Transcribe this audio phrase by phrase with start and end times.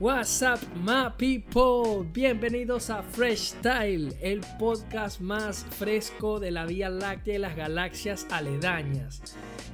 [0.00, 2.04] What's up, my people?
[2.12, 8.26] Bienvenidos a Fresh Style, el podcast más fresco de la Vía Láctea y las galaxias
[8.30, 9.22] aledañas.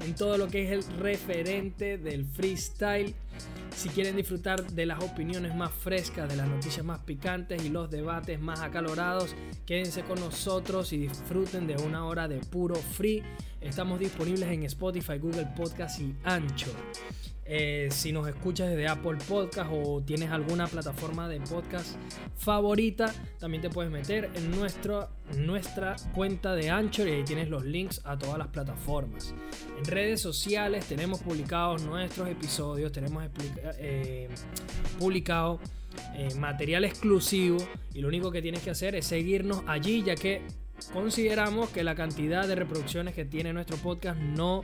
[0.04, 3.14] En todo lo que es el referente del freestyle.
[3.74, 7.90] Si quieren disfrutar de las opiniones más frescas, de las noticias más picantes y los
[7.90, 9.34] debates más acalorados,
[9.64, 13.22] quédense con nosotros y disfruten de una hora de puro free.
[13.60, 16.72] Estamos disponibles en Spotify, Google Podcast y Ancho.
[17.44, 21.96] Eh, si nos escuchas desde Apple Podcast o tienes alguna plataforma de podcast
[22.36, 27.64] favorita, también te puedes meter en nuestra, nuestra cuenta de Anchor y ahí tienes los
[27.64, 29.34] links a todas las plataformas.
[29.76, 33.24] En redes sociales tenemos publicados nuestros episodios, tenemos
[33.78, 34.28] eh,
[34.98, 35.58] publicado
[36.14, 37.58] eh, material exclusivo
[37.92, 40.42] y lo único que tienes que hacer es seguirnos allí ya que
[40.92, 44.62] consideramos que la cantidad de reproducciones que tiene nuestro podcast no,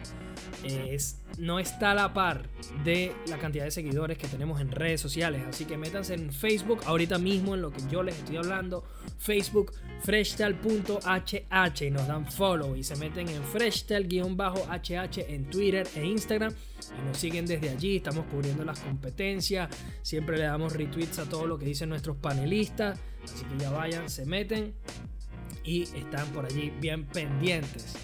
[0.64, 2.48] es, no está a la par
[2.84, 5.42] de la cantidad de seguidores que tenemos en redes sociales.
[5.48, 8.84] Así que métanse en Facebook ahorita mismo en lo que yo les estoy hablando.
[9.18, 9.72] Facebook
[10.02, 17.06] freshtal.hh y nos dan follow y se meten en freshtal-hh en Twitter e Instagram y
[17.06, 17.96] nos siguen desde allí.
[17.96, 19.68] Estamos cubriendo las competencias.
[20.02, 22.98] Siempre le damos retweets a todo lo que dicen nuestros panelistas.
[23.24, 24.74] Así que ya vayan, se meten
[25.64, 27.96] y están por allí bien pendientes.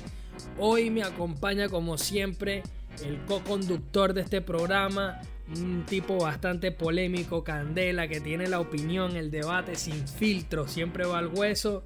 [0.58, 2.62] Hoy me acompaña como siempre
[3.04, 5.20] el co-conductor de este programa,
[5.56, 11.18] un tipo bastante polémico, Candela, que tiene la opinión, el debate sin filtro, siempre va
[11.18, 11.84] al hueso.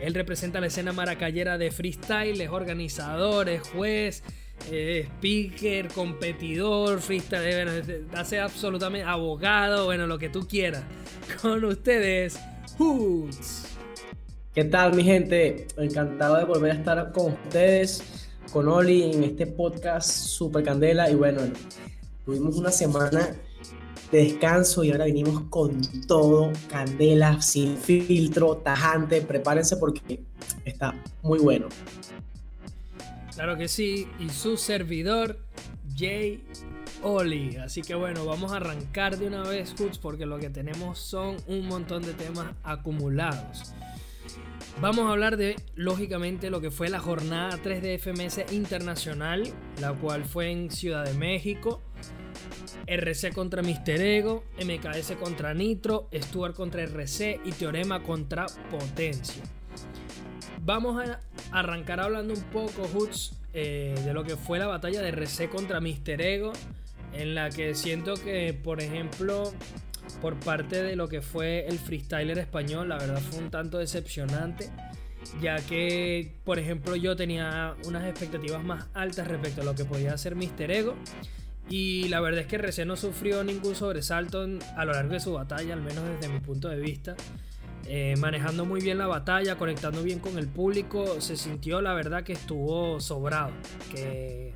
[0.00, 4.22] Él representa la escena maracayera de freestyle, es organizador, es juez,
[4.70, 10.84] speaker, competidor, freestyle, hace absolutamente abogado, bueno, lo que tú quieras.
[11.42, 12.38] Con ustedes,
[12.78, 13.73] Hoots.
[14.54, 15.66] ¿Qué tal mi gente?
[15.76, 18.04] Encantado de volver a estar con ustedes,
[18.52, 21.40] con Oli en este podcast Super Candela y bueno,
[22.24, 23.34] tuvimos una semana
[24.12, 30.20] de descanso y ahora venimos con todo, candela, sin filtro, tajante, prepárense porque
[30.64, 31.66] está muy bueno.
[33.34, 35.36] Claro que sí, y su servidor
[35.96, 36.44] Jay
[37.02, 37.56] Oli.
[37.56, 41.38] Así que bueno, vamos a arrancar de una vez, Hoots, porque lo que tenemos son
[41.48, 43.74] un montón de temas acumulados.
[44.80, 49.44] Vamos a hablar de, lógicamente, lo que fue la jornada 3 de FMS Internacional,
[49.80, 51.80] la cual fue en Ciudad de México.
[52.86, 59.42] RC contra Mister Ego, MKS contra Nitro, Stuart contra RC y Teorema contra Potencia.
[60.60, 61.20] Vamos a
[61.52, 65.80] arrancar hablando un poco, Hoots, eh, de lo que fue la batalla de RC contra
[65.80, 66.52] Mister Ego,
[67.12, 69.52] en la que siento que, por ejemplo,
[70.20, 74.70] por parte de lo que fue el freestyler español, la verdad fue un tanto decepcionante,
[75.40, 80.14] ya que, por ejemplo, yo tenía unas expectativas más altas respecto a lo que podía
[80.14, 80.96] hacer Mister Ego.
[81.68, 85.32] Y la verdad es que RC no sufrió ningún sobresalto a lo largo de su
[85.32, 87.16] batalla, al menos desde mi punto de vista.
[87.86, 92.22] Eh, manejando muy bien la batalla, conectando bien con el público, se sintió la verdad
[92.22, 93.52] que estuvo sobrado,
[93.90, 94.54] que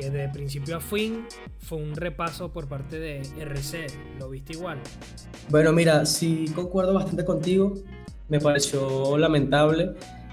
[0.00, 1.26] que de principio a fin
[1.58, 3.86] fue un repaso por parte de RC.
[4.18, 4.78] ¿Lo viste igual?
[5.50, 7.74] Bueno, mira, sí concuerdo bastante contigo.
[8.28, 9.92] Me pareció lamentable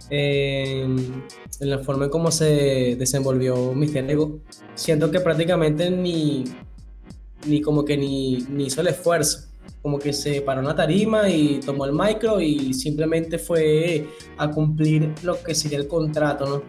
[0.09, 0.83] eh,
[1.59, 4.39] en la forma en cómo se desenvolvió Mister Ego.
[4.75, 6.45] Siento que prácticamente ni,
[7.45, 9.49] ni como que ni, ni hizo el esfuerzo.
[9.81, 14.07] Como que se paró en la tarima y tomó el micro y simplemente fue
[14.37, 16.63] a cumplir lo que sería el contrato, ¿no?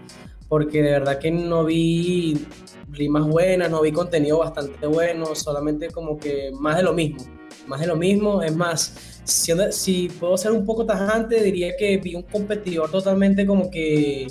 [0.48, 2.47] Porque de verdad que no vi
[2.91, 7.25] rimas buenas, no vi contenido bastante bueno, solamente como que más de lo mismo,
[7.66, 11.98] más de lo mismo, es más, si, si puedo ser un poco tajante, diría que
[11.98, 14.27] vi un competidor totalmente como que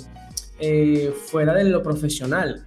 [0.60, 2.64] eh, fuera de lo profesional.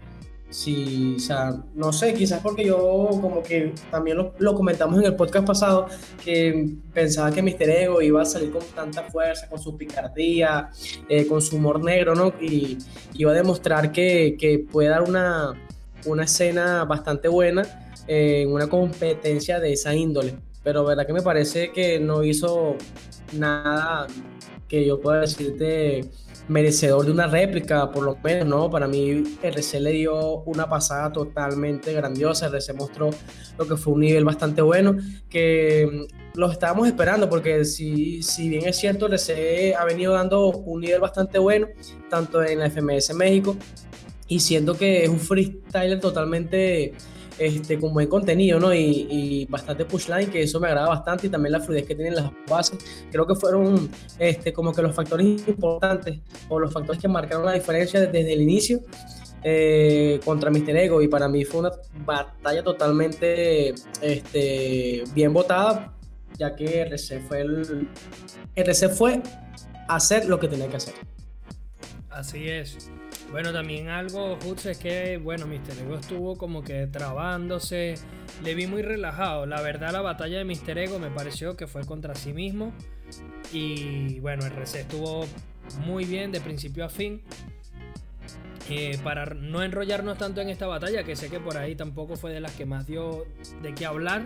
[0.50, 5.16] Sí, o sea, no sé, quizás porque yo como que también lo, comentamos en el
[5.16, 5.88] podcast pasado,
[6.22, 10.70] que pensaba que Mister Ego iba a salir con tanta fuerza, con su picardía,
[11.08, 12.34] eh, con su humor negro, ¿no?
[12.42, 12.78] Y
[13.14, 15.54] iba a demostrar que, que puede dar una,
[16.06, 17.64] una escena bastante buena
[18.08, 20.36] en una competencia de esa índole.
[20.64, 22.76] Pero verdad que me parece que no hizo
[23.34, 24.08] nada
[24.68, 26.10] que yo pueda decirte
[26.48, 28.70] merecedor de una réplica, por lo menos, ¿no?
[28.70, 32.48] Para mí, RC le dio una pasada totalmente grandiosa.
[32.48, 33.10] RC mostró
[33.58, 34.98] lo que fue un nivel bastante bueno,
[35.30, 40.48] que mm, los estábamos esperando, porque si, si bien es cierto, RC ha venido dando
[40.48, 41.68] un nivel bastante bueno,
[42.10, 43.56] tanto en la FMS México
[44.32, 46.94] y siento que es un freestyler totalmente
[47.38, 48.74] este, con buen contenido, ¿no?
[48.74, 52.16] Y, y, bastante pushline, que eso me agrada bastante, y también la fluidez que tienen
[52.16, 52.80] las bases.
[53.12, 57.52] Creo que fueron este, como que los factores importantes o los factores que marcaron la
[57.52, 58.80] diferencia desde, el inicio.
[59.44, 60.78] eh, contra Mr.
[60.78, 61.72] Ego y para mí fue una
[62.06, 65.94] batalla totalmente este, bien votada,
[66.38, 67.90] ya que RC fue el
[68.56, 69.22] RC fue
[69.90, 70.94] hacer lo que tenía que hacer.
[72.10, 72.92] Así es.
[73.32, 75.84] Bueno, también algo, justo es que, bueno, Mr.
[75.84, 77.96] Ego estuvo como que trabándose.
[78.44, 79.46] Le vi muy relajado.
[79.46, 80.78] La verdad, la batalla de Mr.
[80.78, 82.74] Ego me pareció que fue contra sí mismo.
[83.54, 85.26] Y bueno, RC estuvo
[85.86, 87.22] muy bien de principio a fin.
[88.70, 92.34] Eh, para no enrollarnos tanto en esta batalla, que sé que por ahí tampoco fue
[92.34, 93.26] de las que más dio
[93.62, 94.26] de qué hablar,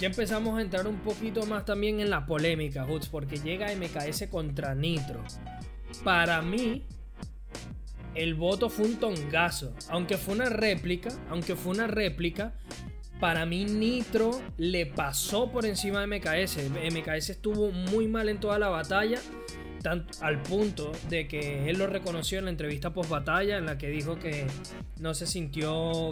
[0.00, 4.28] ya empezamos a entrar un poquito más también en la polémica, Hoods, porque llega MKS
[4.28, 5.22] contra Nitro.
[6.02, 6.84] Para mí,
[8.16, 9.74] el voto fue un tongazo.
[9.90, 12.54] Aunque fue una réplica, aunque fue una réplica,
[13.20, 16.58] para mí Nitro le pasó por encima de MKS.
[16.70, 19.20] MKS estuvo muy mal en toda la batalla
[20.20, 23.88] al punto de que él lo reconoció en la entrevista post batalla en la que
[23.88, 24.46] dijo que
[24.98, 26.10] no se sintió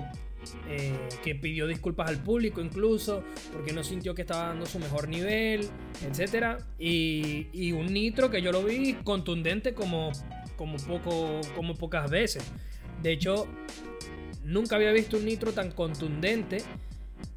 [0.68, 0.92] eh,
[1.22, 5.68] que pidió disculpas al público incluso porque no sintió que estaba dando su mejor nivel
[6.06, 10.12] etcétera y, un nitro que yo lo vi contundente como
[10.56, 12.44] como poco como pocas veces
[13.02, 13.46] de hecho
[14.44, 16.62] nunca había visto un nitro tan contundente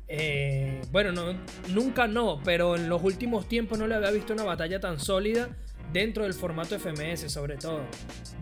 [0.07, 1.33] eh, bueno no,
[1.73, 5.49] nunca no pero en los últimos tiempos no le había visto una batalla tan sólida
[5.91, 7.81] dentro del formato FMS sobre todo.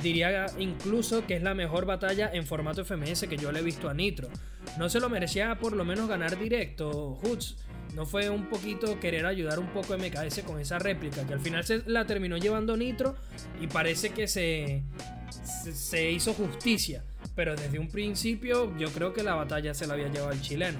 [0.01, 3.89] Diría incluso que es la mejor batalla en formato FMS que yo le he visto
[3.89, 4.29] a Nitro.
[4.77, 7.57] No se lo merecía por lo menos ganar directo, Hoots.
[7.95, 11.39] No fue un poquito querer ayudar un poco a MKS con esa réplica, que al
[11.39, 13.15] final se la terminó llevando Nitro
[13.61, 14.83] y parece que se,
[15.31, 17.05] se, hizo justicia.
[17.35, 20.77] Pero desde un principio yo creo que la batalla se la había llevado el chileno.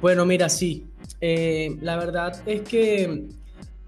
[0.00, 0.88] Bueno, mira, sí.
[1.20, 3.26] Eh, la verdad es que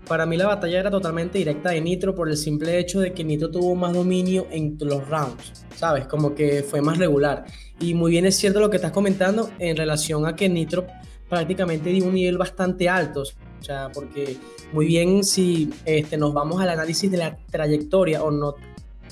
[0.06, 3.24] para mí la batalla era totalmente directa de Nitro por el simple hecho de que
[3.24, 6.06] Nitro tuvo más dominio en los rounds, ¿sabes?
[6.06, 7.46] Como que fue más regular.
[7.80, 10.86] Y muy bien es cierto lo que estás comentando en relación a que Nitro
[11.30, 13.22] prácticamente dio un nivel bastante alto.
[13.22, 14.36] O sea, porque
[14.72, 18.56] muy bien si este, nos vamos al análisis de la trayectoria o no,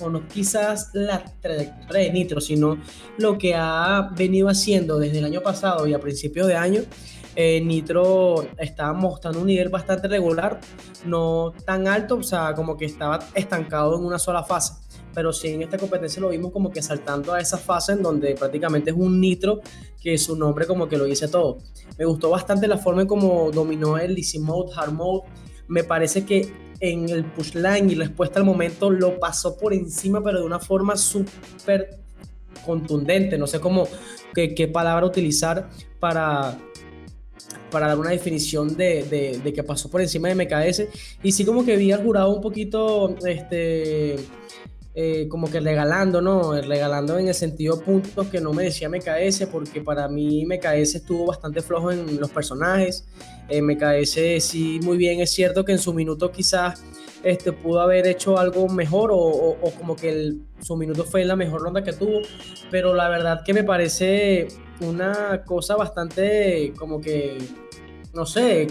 [0.00, 2.78] o no quizás la trayectoria de Nitro, sino
[3.18, 6.82] lo que ha venido haciendo desde el año pasado y a principios de año,
[7.36, 10.58] eh, Nitro estaba mostrando un nivel bastante regular,
[11.04, 14.74] no tan alto, o sea, como que estaba estancado en una sola fase.
[15.14, 18.34] Pero sí en esta competencia lo vimos como que saltando a esa fase en donde
[18.34, 19.60] prácticamente es un Nitro
[20.00, 21.58] que su nombre como que lo dice todo.
[21.98, 25.28] Me gustó bastante la forma en cómo dominó el Easy Mode, Hard Mode.
[25.66, 30.22] Me parece que en el push line y respuesta al momento lo pasó por encima,
[30.22, 31.98] pero de una forma súper
[32.64, 33.38] contundente.
[33.38, 33.88] No sé cómo,
[34.34, 35.68] qué, qué palabra utilizar
[35.98, 36.58] para,
[37.70, 40.84] para dar una definición de, de, que pasó por encima de MKS.
[41.22, 44.16] Y sí como que vi al jurado un poquito, este,
[45.00, 46.60] eh, como que regalando, ¿no?
[46.60, 51.26] Regalando en el sentido puntos que no me decía MKS, porque para mí MKS estuvo
[51.26, 53.06] bastante flojo en los personajes.
[53.48, 56.82] Eh, MKS sí, muy bien, es cierto que en su minuto quizás
[57.22, 61.84] este, pudo haber hecho algo mejor o, como que su minuto fue la mejor ronda
[61.84, 62.18] que tuvo,
[62.68, 64.48] pero la verdad que me parece
[64.80, 67.38] una cosa bastante como que,
[68.14, 68.66] no sé,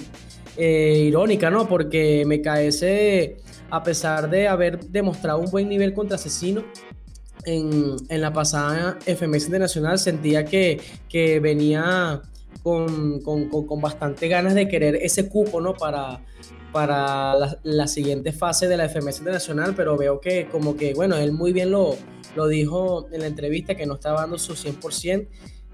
[0.58, 1.70] eh, irónica, ¿no?
[1.70, 6.64] Porque MKS, a pesar de haber demostrado un buen nivel contra Asesino,
[7.46, 12.22] en, en la pasada FMS Internacional sentía que, que venía
[12.62, 15.74] con, con, con, bastante ganas de querer ese cupo, ¿no?
[15.74, 16.22] Para,
[16.74, 17.34] para
[17.64, 21.54] la, siguiente fase de la FMS Internacional, pero veo que como que, bueno, él muy
[21.54, 21.96] bien lo,
[22.36, 25.28] lo dijo en la entrevista, que no estaba dando su 100%.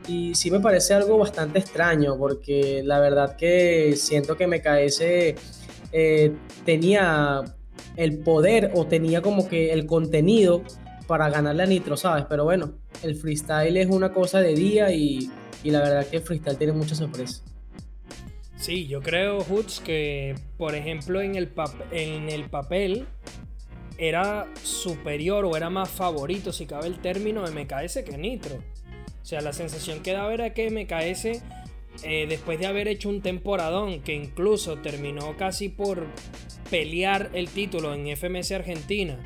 [0.08, 5.02] Y sí me parece algo bastante extraño, porque la verdad que siento que MKS
[5.92, 6.34] eh,
[6.66, 7.44] tenía
[7.96, 10.64] el poder o tenía como que el contenido
[11.08, 12.26] para ganarle a Nitro, ¿sabes?
[12.30, 12.74] Pero bueno,
[13.04, 15.30] el freestyle es una cosa de día y,
[15.64, 17.44] y la verdad que el freestyle tiene muchas sorpresas.
[18.56, 21.52] Sí, yo creo, Hoots, que por ejemplo en el,
[21.92, 23.06] en el papel
[23.98, 28.56] era superior o era más favorito, si cabe el término, de MKS que Nitro.
[29.22, 31.44] O sea, la sensación que daba era que MKS,
[32.04, 36.08] eh, después de haber hecho un temporadón que incluso terminó casi por
[36.70, 39.20] pelear el título en FMS Argentina,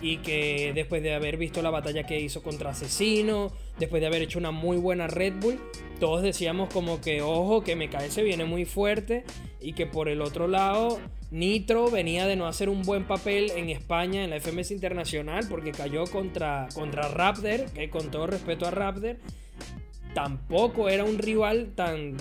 [0.00, 4.22] y que después de haber visto la batalla que hizo contra Asesino, después de haber
[4.22, 5.58] hecho una muy buena Red Bull,
[6.00, 9.24] todos decíamos como que ojo, que MKS viene muy fuerte
[9.60, 13.70] y que por el otro lado Nitro venía de no hacer un buen papel en
[13.70, 18.70] España en la FMS Internacional porque cayó contra, contra Raptor, que con todo respeto a
[18.70, 19.16] Raptor,
[20.14, 22.16] tampoco era un rival tan...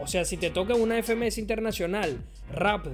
[0.00, 2.92] O sea, si te toca una FMS Internacional Raptor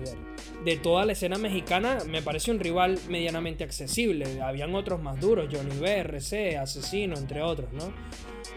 [0.65, 4.43] de toda la escena mexicana me parece un rival medianamente accesible.
[4.43, 7.93] Habían otros más duros, Johnny B, RC, Asesino, entre otros, ¿no?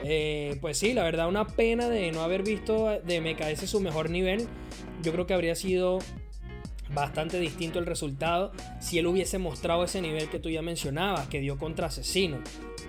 [0.04, 4.10] Eh, pues sí, la verdad, una pena de no haber visto de MKS su mejor
[4.10, 4.48] nivel.
[5.04, 6.00] Yo creo que habría sido
[6.94, 11.40] bastante distinto el resultado si él hubiese mostrado ese nivel que tú ya mencionabas, que
[11.40, 12.40] dio contra Asesino.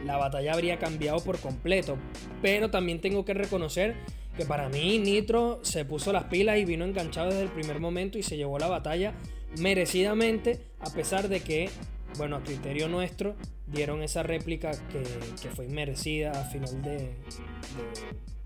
[0.05, 1.97] La batalla habría cambiado por completo.
[2.43, 3.97] Pero también tengo que reconocer
[4.37, 8.19] que para mí Nitro se puso las pilas y vino enganchado desde el primer momento
[8.19, 9.15] y se llevó la batalla
[9.59, 11.69] merecidamente, a pesar de que,
[12.17, 13.35] bueno, a criterio nuestro,
[13.67, 17.11] dieron esa réplica que, fue inmerecida a final de,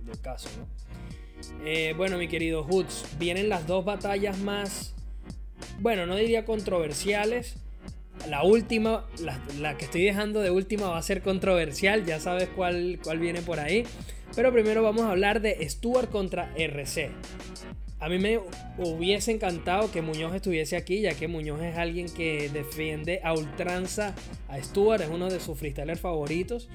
[0.00, 0.48] del caso.
[1.64, 4.93] Eh, bueno, mi querido Hoods, vienen las dos batallas más,
[5.80, 7.56] bueno, no diría controversiales.
[8.28, 9.06] La última,
[9.60, 13.42] la, que estoy dejando de última va a ser controversial, ya sabes cuál, cuál viene
[13.42, 13.84] por ahí.
[14.34, 17.10] Pero primero vamos a hablar de Stuart contra RC.
[18.00, 18.38] A mí me
[18.76, 24.14] hubiese encantado que Muñoz estuviese aquí, ya que Muñoz es alguien que defiende a ultranza
[24.48, 26.68] a Stuart, es uno de sus freestylers favoritos.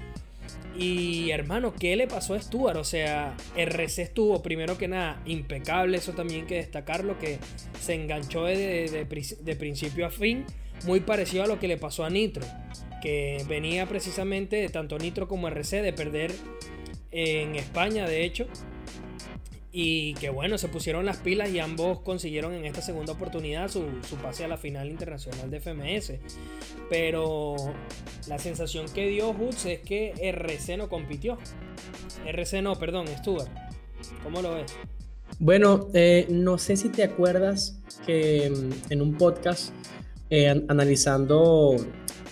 [0.78, 2.78] Y hermano, ¿qué le pasó a Stuart?
[2.78, 7.38] O sea, RC estuvo primero que nada impecable, eso también hay que destacarlo, que
[7.80, 9.06] se enganchó de,
[9.44, 10.46] de, principio a fin,
[10.86, 12.46] muy parecido a lo que le pasó a Nitro,
[13.01, 16.32] que venía precisamente de tanto Nitro como RC de perder
[17.12, 18.48] en España, de hecho.
[19.81, 23.86] Y que bueno, se pusieron las pilas y ambos consiguieron en esta segunda oportunidad su,
[24.21, 26.15] pase a la final internacional de FMS.
[26.89, 27.55] Pero
[28.27, 31.38] la sensación que dio Hoods es que RC no compitió.
[32.25, 33.48] RC no, perdón, Stuart.
[34.21, 34.75] ¿Cómo lo ves?
[35.39, 39.69] Bueno, eh, no sé si te acuerdas que mm, en un podcast
[40.29, 41.77] eh, analizando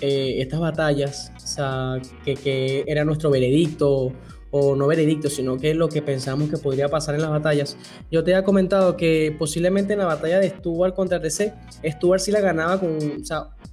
[0.02, 4.12] eh, estas batallas, o sea, que, que era nuestro veredicto
[4.58, 7.78] o no veredicto, sino que es lo que pensamos que podría pasar en las batallas.
[8.12, 12.32] Yo te había comentado que posiblemente en la batalla de Stuart contra RC, Stuart sí
[12.32, 12.98] la ganaba con,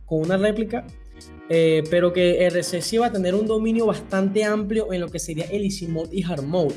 [0.04, 0.86] con una réplica,
[1.48, 5.18] eh, pero que RC sí iba a tener un dominio bastante amplio en lo que
[5.18, 6.74] sería el Easy Mode y Hard Mode.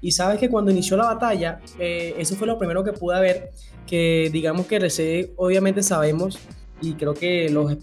[0.00, 3.50] Y sabes que cuando inició la batalla, eh, eso fue lo primero que pude ver,
[3.86, 6.38] que digamos que RC obviamente sabemos
[6.80, 7.74] y creo que los,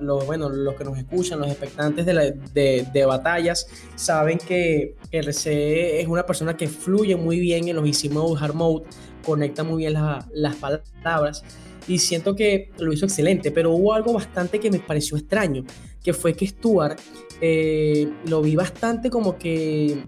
[0.00, 6.06] los, bueno, los que nos escuchan, los expectantes de, de, batallas, saben que RC es
[6.06, 8.84] una persona que fluye muy bien en los easy mode, hard mode,
[9.24, 11.44] conecta muy bien las palabras
[11.88, 15.64] y siento que lo hizo excelente, pero hubo algo bastante que me pareció extraño,
[16.02, 16.98] que fue que Stuart
[17.40, 20.04] eh, lo vi bastante como que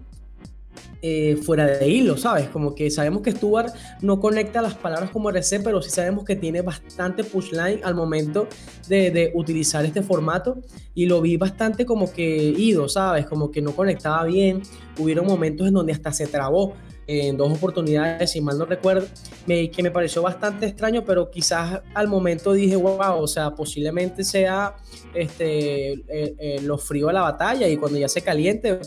[1.07, 2.49] eh, fuera de hilo, ¿sabes?
[2.49, 6.35] Como que sabemos que Stuart no conecta las palabras como RC, pero sí sabemos que
[6.35, 8.49] tiene bastante pushline al momento
[8.89, 10.63] de, utilizar este formato
[10.95, 13.27] y lo vi bastante como que ido, ¿sabes?
[13.27, 14.63] Como que no conectaba bien,
[14.99, 16.73] hubieron momentos en donde hasta se trabó
[17.07, 19.07] en dos oportunidades, si mal no recuerdo,
[19.47, 24.25] me, que me pareció bastante extraño, pero quizás al momento dije, wow, o sea, posiblemente
[24.25, 24.77] sea
[25.15, 28.79] este, eh, eh, lo frío de la batalla y cuando ya se caliente,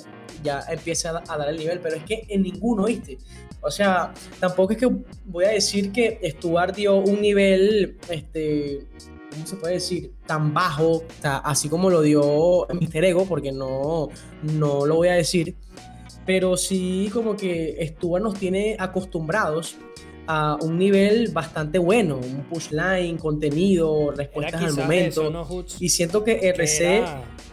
[0.43, 3.17] ya empieza a, dar el nivel, pero es que en ninguno, ¿viste?
[3.61, 4.89] O sea, tampoco es que
[5.25, 8.87] voy a decir que Stuart dio un nivel, este,
[9.31, 10.13] ¿cómo se puede decir?
[10.25, 13.03] Tan bajo, así como lo dio Mr.
[13.03, 14.09] Ego, porque no,
[14.43, 15.55] no lo voy a decir,
[16.27, 19.77] pero sí como que Stuart nos tiene acostumbrados
[20.27, 25.65] a un nivel bastante bueno, un push line, contenido, respuestas al momento.
[25.79, 27.03] y siento que RC...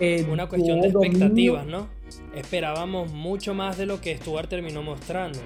[0.01, 1.89] Eh, una cuestión de expectativas, ¿no?
[2.35, 5.39] esperábamos mucho más de lo que Stuart terminó mostrando.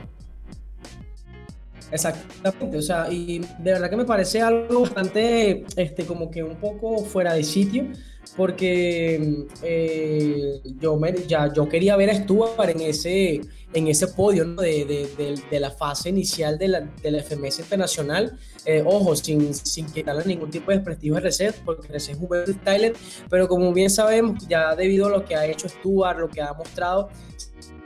[1.90, 6.56] Exactamente, o sea, y de verdad que me parece algo bastante, este, como que un
[6.56, 7.86] poco fuera de sitio,
[8.36, 13.40] porque eh, yo, ya, yo quería ver a Stuart en ese,
[13.72, 18.38] en ese podio de, de, la fase inicial de la, de la FMS Internacional.
[18.64, 22.28] Eh, ojo, sin, sin quitarle ningún tipo de prestigio a Reset, porque Reset es un
[22.28, 22.94] buen freestyler,
[23.30, 26.52] pero como bien sabemos, ya debido a lo que ha hecho Stuart, lo que ha
[26.52, 27.08] mostrado,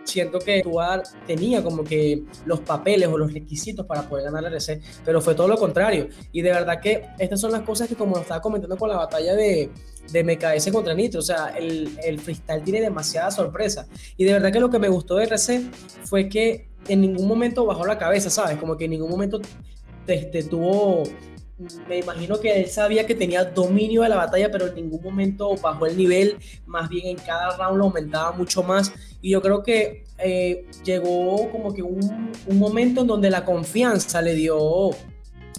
[0.05, 4.49] siento que Stuart tenía como que los papeles o los requisitos para poder ganar la
[4.49, 6.09] RC, pero fue todo lo contrario.
[6.33, 8.97] Y de verdad que estas son las cosas que, como lo estaba comentando con la
[8.97, 9.71] batalla de,
[10.11, 13.87] de MKS contra Nitro, o sea, el, el freestyle tiene demasiada sorpresa.
[14.17, 15.63] Y de verdad que lo que me gustó de RC
[16.05, 18.59] fue que en ningún momento bajó la cabeza, ¿sabes?
[18.59, 19.41] Como que en ningún momento
[20.07, 21.05] este, tuvo
[21.89, 25.55] me imagino que él sabía que tenía dominio de la batalla, pero en ningún momento
[25.57, 28.93] bajó el nivel, más bien en cada round lo aumentaba mucho más.
[29.21, 34.21] Y yo creo que eh, llegó como que un, un, momento en donde la confianza
[34.23, 34.91] le dio,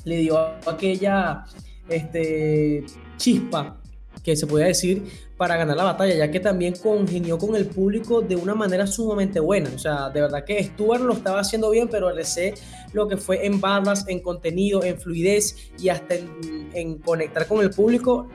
[0.04, 1.46] le dio aquella
[1.88, 2.84] este,
[3.18, 3.80] chispa
[4.24, 5.04] que se podía decir
[5.38, 9.40] para ganar la batalla, ya que también congenió con el público de una manera sumamente
[9.40, 9.70] buena.
[9.76, 12.54] O sea, de verdad que Stuart lo estaba haciendo bien, pero RC
[12.94, 17.72] lo que fue en barras, en contenido, en fluidez y hasta en, conectar con el
[17.72, 18.30] público,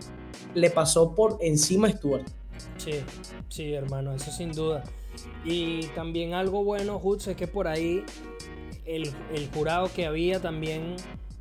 [0.55, 2.27] le pasó por encima a Stuart.
[2.77, 2.93] Sí,
[3.49, 4.85] sí, hermano, eso sin duda.
[5.45, 8.05] Y también algo bueno, Hutz, es que por ahí
[8.85, 10.97] el, el jurado que había también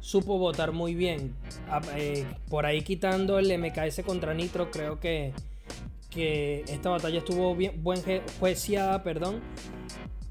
[0.07, 1.35] supo votar muy bien.
[1.69, 5.33] Ah, eh, por ahí quitando el MKS contra Nitro, creo que,
[6.09, 8.01] que esta batalla estuvo bien buen
[9.03, 9.41] perdón.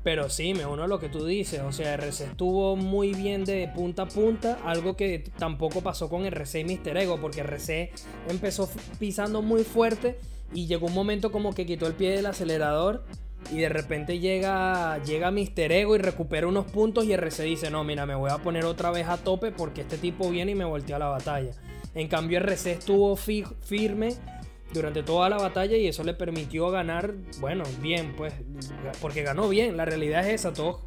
[0.02, 1.60] Pero sí, me uno a lo que tú dices.
[1.60, 4.58] O sea, RC estuvo muy bien de punta a punta.
[4.64, 7.18] Algo que tampoco pasó con RC y Mister Ego.
[7.20, 7.92] Porque RC
[8.30, 10.18] empezó pisando muy fuerte.
[10.54, 13.04] Y llegó un momento como que quitó el pie del acelerador
[13.52, 17.84] y de repente llega, llega Mister Ego y recupera unos puntos y RC dice, no,
[17.84, 20.64] mira, me voy a poner otra vez a tope porque este tipo viene y me
[20.64, 21.52] voltea la batalla.
[21.94, 24.14] En cambio RC estuvo firme
[24.72, 28.34] durante toda la batalla y eso le permitió ganar, bueno, bien, pues,
[29.00, 30.80] porque ganó bien, la realidad es esa, todos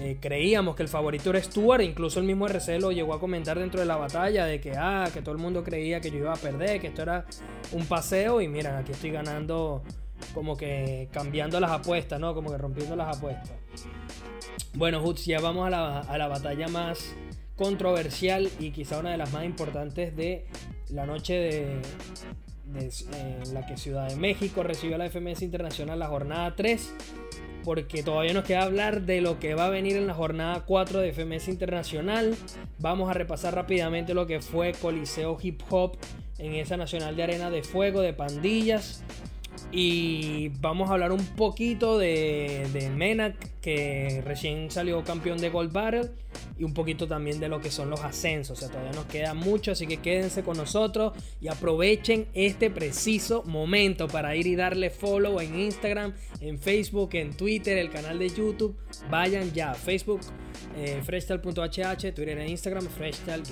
[0.00, 3.58] eh, creíamos que el favorito era Stuart, incluso el mismo RC lo llegó a comentar
[3.58, 6.32] dentro de la batalla de que, ah, que todo el mundo creía que yo iba
[6.32, 7.26] a perder, que esto era
[7.72, 9.82] un paseo y miren, aquí estoy ganando
[10.32, 12.34] como que cambiando las apuestas, ¿no?
[12.34, 13.52] Como que rompiendo las apuestas.
[14.74, 17.14] Bueno, Hutz, ya vamos a la, batalla más
[17.56, 20.46] controversial y quizá una de las más importantes de
[20.90, 21.82] la noche de,
[23.52, 26.92] la que Ciudad de México recibió la FMS Internacional la jornada 3,
[27.62, 31.00] porque todavía nos queda hablar de lo que va a venir en la jornada 4
[31.00, 32.34] de FMS Internacional.
[32.80, 35.96] Vamos a repasar rápidamente lo que fue Coliseo Hip Hop
[36.38, 39.04] en esa Nacional de Arena de Fuego, de Pandillas.
[39.72, 45.72] Y vamos a hablar un poquito de, de Menac, que recién salió campeón de Gold
[45.72, 46.10] Battle.
[46.58, 48.58] Y un poquito también de lo que son los ascensos.
[48.58, 53.42] O sea, todavía nos queda mucho, así que quédense con nosotros y aprovechen este preciso
[53.44, 58.28] momento para ir y darle follow en Instagram, en Facebook, en Twitter, el canal de
[58.28, 58.76] YouTube.
[59.10, 60.20] Vayan ya, Facebook,
[60.76, 63.44] eh, Twitter e Instagram, freshtal-hh.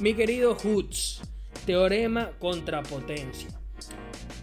[0.00, 1.22] Mi querido Hoots,
[1.66, 3.59] teorema contra potencia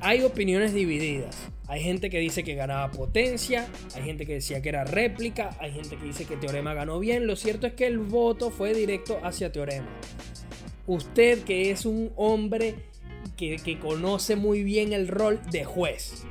[0.01, 1.35] hay opiniones divididas.
[1.67, 5.73] Hay gente que dice que ganaba potencia, hay gente que decía que era réplica, hay
[5.73, 7.27] gente que dice que Teorema ganó bien.
[7.27, 9.87] Lo cierto es que el voto fue directo hacia Teorema.
[10.85, 12.75] Usted que es un hombre
[13.35, 16.23] que, conoce muy bien el rol de juez,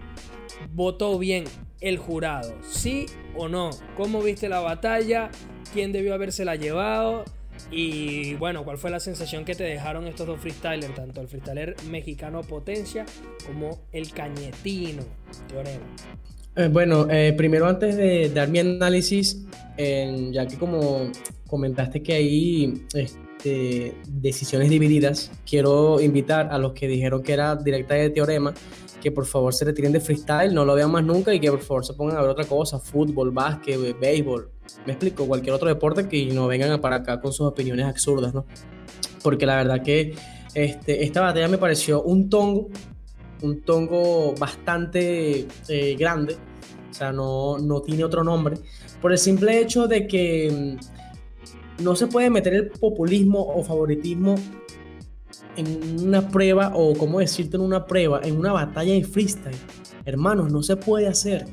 [0.73, 1.45] votó bien
[1.81, 3.71] el jurado, ¿sí o no?
[3.97, 5.31] ¿Cómo viste la batalla?
[5.75, 7.25] ¿Quién debió habérsela llevado?
[7.71, 10.95] Y bueno, ¿cuál fue la sensación que te dejaron estos dos freestylers?
[10.95, 13.05] Tanto el freestyler mexicano Potencia
[13.47, 15.03] como el cañetino
[15.49, 15.85] Teorema.
[16.57, 19.45] Eh, bueno, eh, primero antes de dar mi análisis,
[19.77, 21.11] ya que como
[21.47, 27.95] comentaste que hay este, decisiones divididas, quiero invitar a los que dijeron que era directa
[27.95, 28.55] de Teorema
[29.07, 31.61] que por favor se retiren de freestyle, no lo vean más nunca y que por
[31.61, 34.51] favor se pongan a ver otra cosa, fútbol, básquet, béisbol,
[34.85, 38.47] me explico, cualquier otro deporte que no vengan para acá con sus opiniones absurdas, ¿no?
[39.23, 40.15] Porque la verdad que
[40.55, 42.69] este, esta batalla me pareció un tongo,
[43.43, 46.37] un tongo bastante eh, grande,
[46.91, 48.57] o sea, no, no tiene otro nombre,
[49.03, 50.79] por el simple hecho de que
[51.79, 54.37] mm, no se puede meter el populismo o favoritismo
[55.57, 59.57] en una prueba, o como decirte en una prueba, en una batalla de freestyle.
[60.05, 61.47] Hermanos, no se puede hacer.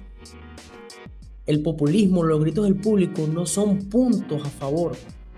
[1.45, 4.95] El populismo, los gritos del público no son puntos a favor.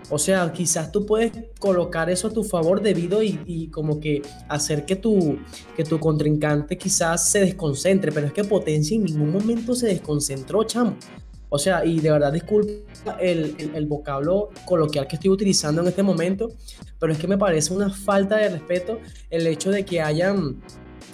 [0.08, 4.84] O sea, quizás tú puedes colocar eso a tu favor debido y, como que hacer
[4.84, 5.38] que tu,
[5.76, 10.62] que tu contrincante quizás se desconcentre, pero es que Potencia en ningún momento se desconcentró,
[10.62, 10.96] chamo.
[11.48, 16.02] O sea, y de verdad disculpa el, el, vocablo coloquial que estoy utilizando en este
[16.02, 16.52] momento,
[16.98, 18.98] pero es que me parece una falta de respeto
[19.30, 20.60] el hecho de que hayan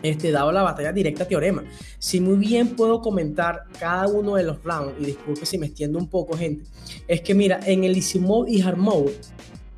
[0.02, 1.64] este, dado la batalla directa a Teorema.
[1.98, 5.98] Si muy bien puedo comentar cada uno de los rounds, y disculpe si me extiendo
[5.98, 6.64] un poco, gente,
[7.08, 9.14] es que mira, en el Easy Mode y Hard Mode,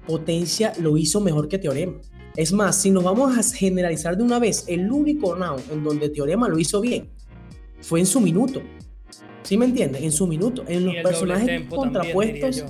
[0.07, 1.95] Potencia lo hizo mejor que Teorema.
[2.37, 6.09] Es más, si nos vamos a generalizar de una vez, el único round en donde
[6.09, 7.09] Teorema lo hizo bien
[7.81, 8.63] fue en su minuto.
[9.43, 10.03] ¿Sí me entiendes?
[10.03, 10.65] En su minuto.
[10.67, 12.65] En los personajes contrapuestos,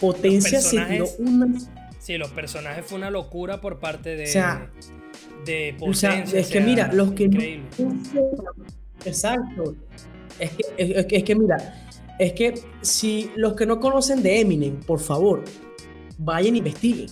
[0.00, 1.48] Potencia se dio una.
[1.98, 4.24] Sí, los personajes fue una locura por parte de.
[4.24, 4.70] O sea,
[5.44, 6.22] de Potencia.
[6.22, 7.60] O sea, es que mira, los que.
[9.04, 9.74] Exacto.
[10.38, 11.86] Es que, es, es que mira,
[12.18, 15.44] es que si los que no conocen de Eminem, por favor,
[16.18, 17.08] vayan y investiguen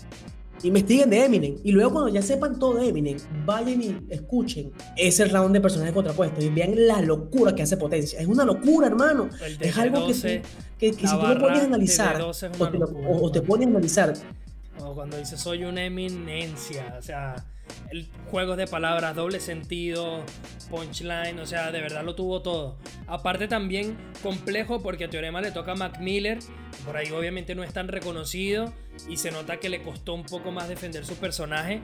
[0.63, 5.25] investiguen de Eminem y luego cuando ya sepan todo de Eminem, vayan y escuchen ese
[5.27, 8.21] round de personajes contrapuestos y vean la locura que hace Potencia.
[8.21, 9.29] Es una locura, hermano.
[9.61, 10.43] Es algo que,
[10.79, 14.15] que, si tú lo pones a analizar o te, pones a analizar,
[14.81, 16.97] O cuando dice soy una eminencia.
[16.99, 17.37] O sea,
[17.91, 20.25] el juego de palabras, doble sentido,
[20.71, 22.77] punchline, o sea, de verdad lo tuvo todo.
[23.07, 26.39] Aparte también complejo porque a Teorema le toca a Mac Miller,
[26.85, 28.73] por ahí obviamente no es tan reconocido
[29.09, 31.81] y se nota que le costó un poco más defender su personaje,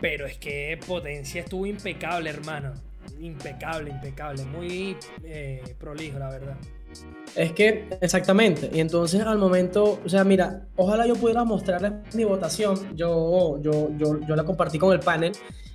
[0.00, 2.72] pero es que Potencia estuvo impecable, hermano.
[3.20, 6.56] Impecable, impecable, muy eh, prolijo, la verdad.
[7.34, 8.70] Es que, exactamente.
[8.72, 12.94] Y entonces al momento, o sea, mira, ojalá yo pudiera mostrarles mi votación.
[12.94, 15.32] Yo, yo, yo, yo la compartí con el panel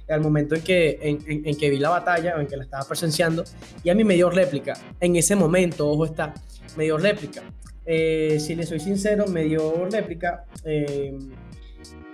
[0.10, 3.43] al momento en que, en, que vi la batalla o en que la estaba presenciando.
[3.84, 4.73] Y a mí me dio réplica.
[4.99, 6.34] En ese momento, ojo está,
[6.75, 7.41] me dio réplica.
[7.86, 11.17] Eh, si le soy sincero, me dio réplica eh,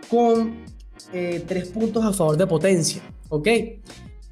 [0.10, 0.63] con
[1.12, 3.02] eh, tres puntos a favor de potencia.
[3.30, 3.48] ¿Ok?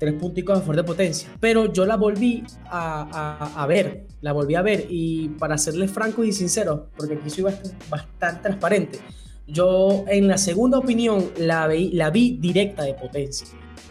[0.02, 1.30] Tres punticos a favor de potencia.
[1.40, 6.34] Pero yo la volví a, ver, la volví a ver y para serles franco y
[6.34, 7.54] sincero, porque aquí soy
[7.88, 8.98] bastante, transparente,
[9.46, 13.46] yo en la segunda opinión la vi, la vi directa de potencia.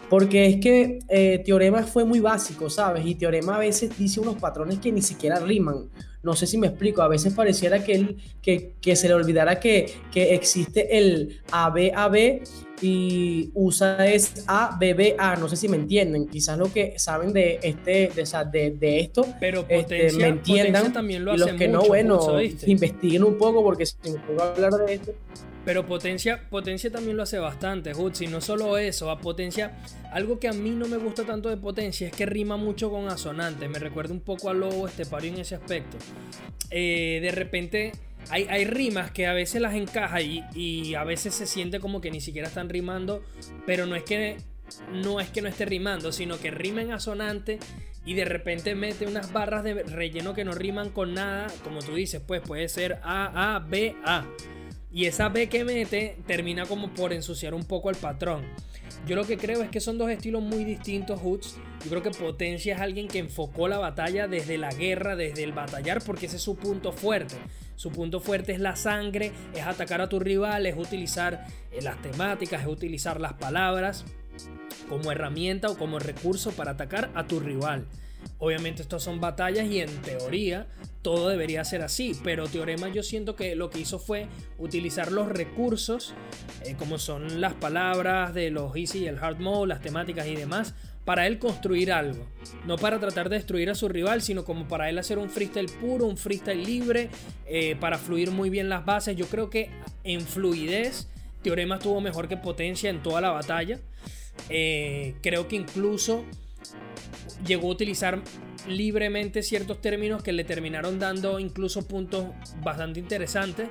[0.09, 3.05] Porque es que eh, Teorema fue muy básico, ¿sabes?
[3.05, 5.89] Y Teorema a veces dice unos patrones que ni siquiera riman.
[6.23, 7.01] No sé si me explico.
[7.01, 12.41] A veces pareciera que, él, que, que se le olvidara que, que existe el ABAB
[12.81, 15.35] y usa es ABBA.
[15.37, 16.27] No sé si me entienden.
[16.27, 18.11] Quizás lo que saben de este
[18.51, 20.91] de, de, esto Pero este, me entiendan.
[20.91, 22.19] También lo y los que no, bueno,
[22.65, 25.13] investiguen un poco porque si me puedo hablar de esto
[25.63, 28.21] pero Potencia, Potencia también lo hace bastante, Hutz.
[28.21, 29.77] Y no solo eso, a Potencia,
[30.11, 33.07] algo que a mí no me gusta tanto de Potencia es que rima mucho con
[33.07, 33.69] asonantes.
[33.69, 35.97] Me recuerda un poco a Lobo Estepario en ese aspecto.
[36.71, 37.91] Eh, de repente
[38.29, 42.21] hay, rimas que a veces las encaja y, a veces se siente como que ni
[42.21, 43.23] siquiera están rimando.
[43.65, 44.37] Pero no es que
[44.91, 47.59] no, es que no esté rimando, sino que rima en asonante
[48.05, 51.47] y de repente mete unas barras de relleno que no riman con nada.
[51.63, 54.25] Como tú dices, pues puede ser A, A, B, A.
[54.91, 58.45] Y esa B que mete termina como por ensuciar un poco el patrón.
[59.07, 61.57] Yo lo que creo es que son dos estilos muy distintos, Hoods.
[61.83, 65.53] Yo creo que Potencia es alguien que enfocó la batalla desde la guerra, desde el
[65.53, 67.35] batallar, porque ese es su punto fuerte.
[67.75, 71.99] Su punto fuerte es la sangre, es atacar a tu rival, es utilizar eh, las
[72.01, 74.05] temáticas, es utilizar las palabras
[74.87, 77.87] como herramienta o como recurso para atacar a tu rival.
[78.39, 80.67] Obviamente estas son batallas y en teoría
[81.01, 85.29] todo debería ser así, pero Teorema yo siento que lo que hizo fue utilizar los
[85.29, 86.13] recursos,
[86.63, 90.35] eh, como son las palabras de los easy y el hard mode, las temáticas y
[90.35, 92.27] demás, para él construir algo.
[92.65, 95.69] No para tratar de destruir a su rival, sino como para él hacer un freestyle
[95.79, 97.09] puro, un freestyle libre,
[97.47, 99.15] eh, para fluir muy bien las bases.
[99.15, 99.69] Yo creo que
[100.03, 101.07] en fluidez,
[101.41, 103.79] Teorema tuvo mejor que potencia en toda la batalla.
[104.49, 106.23] Eh, creo que incluso
[107.45, 108.21] llegó a utilizar
[108.67, 112.27] libremente ciertos términos que le terminaron dando incluso puntos
[112.63, 113.69] bastante interesantes.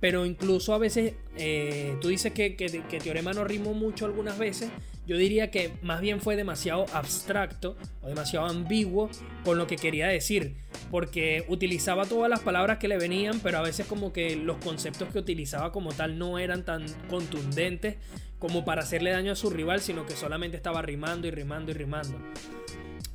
[0.00, 4.68] Pero incluso a veces, eh, tú dices que, que, Teorema no rimó mucho algunas veces.
[5.06, 9.08] Yo diría que más bien fue demasiado abstracto o demasiado ambiguo
[9.44, 10.56] con lo que quería decir.
[10.90, 15.08] Porque utilizaba todas las palabras que le venían, pero a veces como que los conceptos
[15.12, 17.94] que utilizaba como tal no eran tan contundentes
[18.42, 21.74] como para hacerle daño a su rival, sino que solamente estaba rimando y rimando y
[21.74, 22.18] rimando.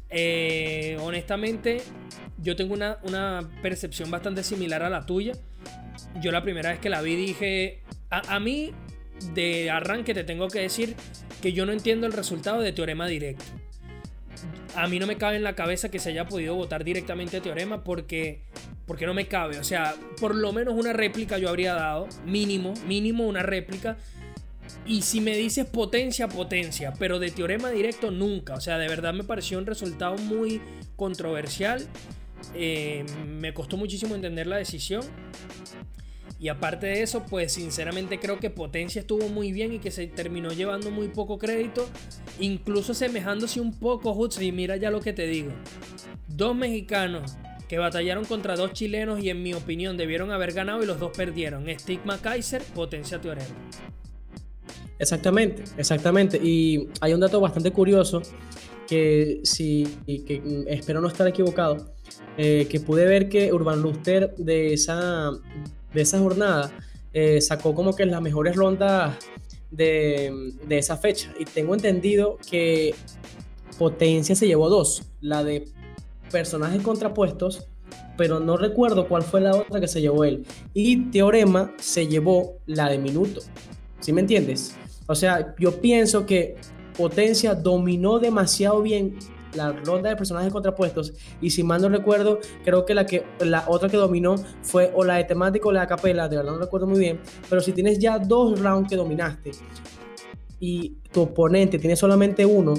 [0.10, 1.82] Eh, honestamente,
[2.38, 5.34] yo tengo una, una, percepción bastante similar a la tuya.
[6.22, 8.72] Yo la primera vez que la vi dije, a, mí
[9.34, 10.96] de arranque te tengo que decir
[11.42, 13.44] que yo no entiendo el resultado de teorema directo.
[14.78, 17.42] A mí no me cabe en la cabeza que se haya podido votar directamente a
[17.42, 18.44] teorema porque,
[18.86, 19.60] porque no me cabe.
[19.60, 23.98] O sea, por lo menos una réplica yo habría dado, mínimo, mínimo una réplica
[24.86, 28.56] y si me dices potencia, potencia, pero de teorema directo nunca.
[28.56, 30.62] O sea, de verdad me pareció un resultado muy
[30.96, 31.86] controversial.
[32.54, 35.04] Eh, me costó muchísimo entender la decisión.
[36.40, 40.06] Y aparte de eso, pues sinceramente creo que Potencia estuvo muy bien y que se
[40.08, 41.90] terminó llevando muy poco crédito.
[42.40, 44.40] Incluso semejándose un poco, Hutz.
[44.42, 45.52] Y mira ya lo que te digo.
[46.28, 50.86] Dos mexicanos que batallaron contra dos chilenos y en mi opinión debieron haber ganado y
[50.86, 51.66] los dos perdieron.
[51.80, 53.48] Stigma Kaiser, Potencia Teorema.
[55.00, 56.40] Exactamente, exactamente.
[56.42, 58.22] Y hay un dato bastante curioso
[58.88, 61.94] que si que espero no estar equivocado,
[62.38, 65.32] eh, que pude ver que Urban Luster de esa,
[65.94, 66.72] de esa jornada
[67.14, 69.18] eh, sacó como que las mejores rondas
[69.72, 71.34] de, de, esa fecha.
[71.40, 72.96] Y tengo entendido que
[73.78, 75.66] Potencia se llevó dos, la de
[76.32, 77.68] personajes contrapuestos,
[78.18, 80.46] pero no recuerdo cuál fue la otra que se llevó él.
[80.74, 83.42] Y Teorema se llevó la de Minuto.
[84.00, 84.76] ¿Sí me entiendes?
[85.08, 86.56] O sea, yo pienso que
[86.98, 89.18] Potencia dominó demasiado bien
[89.54, 91.14] la ronda de personajes contrapuestos.
[91.42, 95.04] Y si mal no recuerdo, creo que la, que la otra que dominó fue o
[95.04, 97.20] la de temático o la de capela, de verdad no recuerdo muy bien.
[97.50, 99.52] Pero si tienes ya dos rounds que dominaste
[100.60, 102.74] y tu oponente tiene solamente uno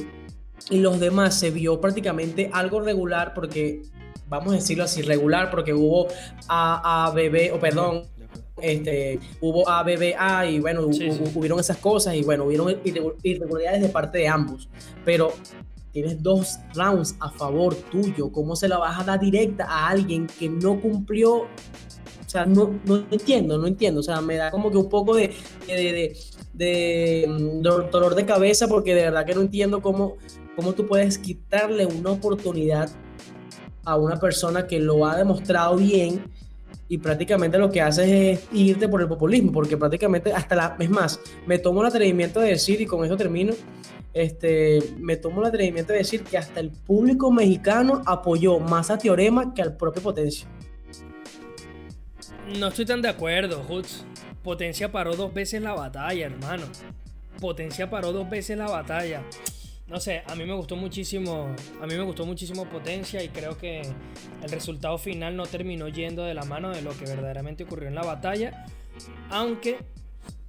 [0.71, 3.83] y los demás se vio prácticamente algo regular porque
[4.29, 6.09] vamos a decirlo así, regular, porque hubo
[6.49, 8.03] AABB, o perdón,
[8.63, 10.87] este, hubo ABBA y bueno,
[11.35, 12.81] hubieron esas cosas y bueno, hubieron
[13.23, 14.69] irregularidades de parte de ambos.
[15.05, 15.33] Pero
[15.93, 20.27] tienes dos rounds a favor tuyo, ¿cómo se la vas a dar directa a alguien
[20.39, 21.43] que no cumplió?
[22.29, 24.01] O sea, no, no entiendo, no entiendo.
[24.01, 25.35] O sea, me da como que un poco de,
[25.67, 26.17] de,
[26.53, 30.17] de, mm, dolor de cabeza porque de verdad que no entiendo cómo,
[30.55, 32.91] cómo tú puedes quitarle una oportunidad
[33.85, 36.31] a una persona que lo ha demostrado bien
[36.89, 40.91] y prácticamente lo que haces es irte por el populismo, porque prácticamente hasta la, es
[40.91, 43.53] más, me tomo el atrevimiento de decir, y con eso termino,
[44.15, 48.99] este, me tomo el atrevimiento de decir que hasta el público mexicano apoyó más a
[48.99, 50.49] Teorema que al propio Potencia.
[52.59, 54.05] No estoy tan de acuerdo, Hutz.
[54.43, 56.65] Potencia paró dos veces la batalla, hermano.
[57.39, 59.23] Potencia paró dos veces la batalla
[59.89, 63.57] no sé, a mí me gustó muchísimo, a mí me gustó muchísimo Potencia y creo
[63.57, 67.89] que el resultado final no terminó yendo de la mano de lo que verdaderamente ocurrió
[67.89, 68.67] en la batalla,
[69.31, 69.79] aunque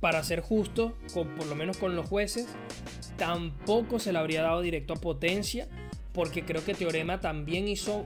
[0.02, 2.47] para ser justo, por lo menos con los jueces,
[3.17, 5.67] tampoco se le habría dado directo a Potencia,
[6.13, 8.06] porque creo que Teorema también hizo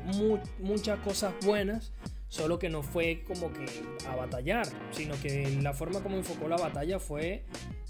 [0.60, 1.94] muchas cosas buenas,
[2.30, 3.66] solo que no fue como que
[4.08, 7.44] a batallar, sino que la forma como enfocó la batalla fue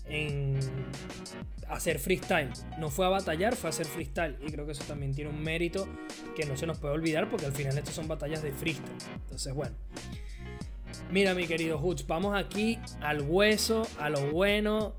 [0.06, 0.60] en
[1.70, 2.52] hacer freestyle.
[2.78, 4.38] No fue a batallar, fue a hacer freestyle.
[4.46, 5.88] Y creo que eso también tiene un mérito
[6.36, 8.98] que no se nos puede olvidar porque al final estas son batallas de freestyle.
[9.16, 9.76] Entonces, bueno.
[11.12, 14.96] Mira, mi querido Hutz, vamos aquí al hueso, a lo bueno,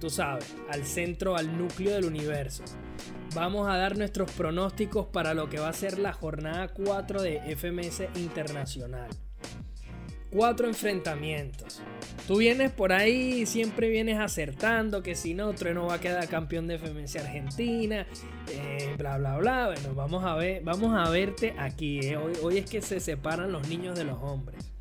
[0.00, 2.62] tú sabes, al centro, al núcleo del universo.
[3.34, 7.56] Vamos a dar nuestros pronósticos para lo que va a ser la jornada 4 de
[7.56, 9.10] FMS Internacional
[10.32, 11.80] cuatro enfrentamientos.
[12.26, 16.66] Tú vienes por ahí, siempre vienes acertando que si no, Trueno va a quedar campeón
[16.66, 18.06] de FMS Argentina,
[18.48, 19.66] eh, bla, bla, bla.
[19.66, 22.00] Bueno, vamos a ver, vamos a verte aquí.
[22.00, 22.16] Eh.
[22.16, 24.72] Hoy, es que se separan los niños de los hombres.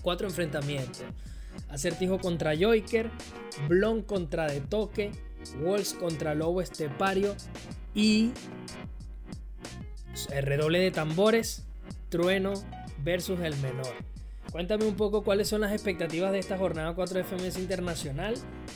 [0.00, 1.04] Cuatro enfrentamientos.
[1.68, 3.10] Acertijo contra Joiker,
[3.68, 5.12] Blon contra De Toque,
[5.60, 7.34] Walls contra Lobo Estepario
[7.94, 8.30] y
[10.42, 11.64] redoble de tambores,
[12.08, 12.52] Trueno
[13.02, 14.11] versus el menor.
[14.52, 18.34] Cuéntame un poco cuáles son las expectativas de esta jornada 4 de FMS Internacional.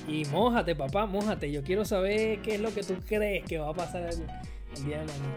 [0.09, 1.53] Y mójate, papá, mójate.
[1.53, 5.01] Yo quiero saber qué es lo que tú crees que va a pasar el, día
[5.01, 5.37] de mañana.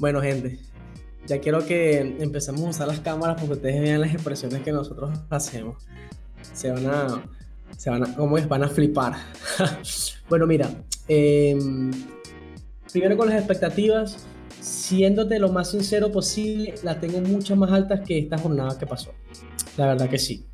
[0.00, 0.58] Bueno, gente,
[1.24, 5.16] ya quiero que empecemos a usar las cámaras porque ustedes vean las expresiones que nosotros
[5.30, 5.76] hacemos.
[6.52, 7.22] Se van a,
[7.76, 8.48] se van a, ¿cómo es?
[8.48, 9.14] Van a flipar.
[10.28, 10.68] bueno, mira,
[11.06, 11.92] em,
[12.92, 14.26] primero con las expectativas,
[14.60, 19.12] siéndote lo más sincero posible, las tengo mucho más altas que esta jornada que pasó.
[19.76, 20.46] La verdad que sí.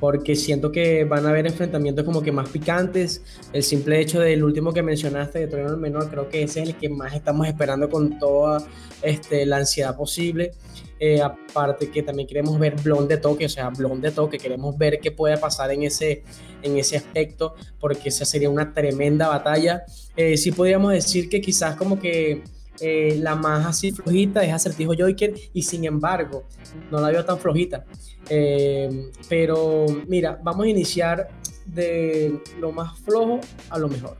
[0.00, 3.22] Porque siento que van a haber enfrentamientos como que más picantes.
[3.52, 6.68] El simple hecho del último que mencionaste, de Trueno el Menor, creo que ese es
[6.70, 8.66] el que más estamos esperando con toda
[9.02, 10.52] este, la ansiedad posible.
[10.98, 14.78] Eh, aparte que también queremos ver Blonde de toque, o sea, Blonde de toque, queremos
[14.78, 16.22] ver qué puede pasar en ese,
[16.62, 19.84] en ese aspecto, porque esa sería una tremenda batalla.
[20.16, 22.44] Eh, sí podríamos decir que quizás como que
[22.80, 26.44] eh, la más así flojita es Acertijo Joker y sin embargo
[26.90, 27.84] no la veo tan flojita.
[28.28, 31.28] Eh, pero mira, vamos a iniciar
[31.66, 34.16] de lo más flojo a lo mejor.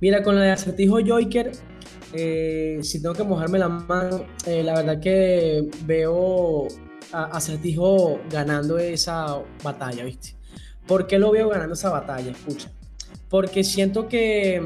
[0.00, 1.52] Mira, con la de Acertijo Joker,
[2.12, 6.68] eh, si tengo que mojarme la mano, la verdad que veo
[7.12, 10.34] a Acertijo ganando esa batalla, ¿viste?
[10.86, 12.30] ¿Por qué lo veo ganando esa batalla?
[12.30, 12.70] Escucha.
[13.28, 14.62] Porque siento que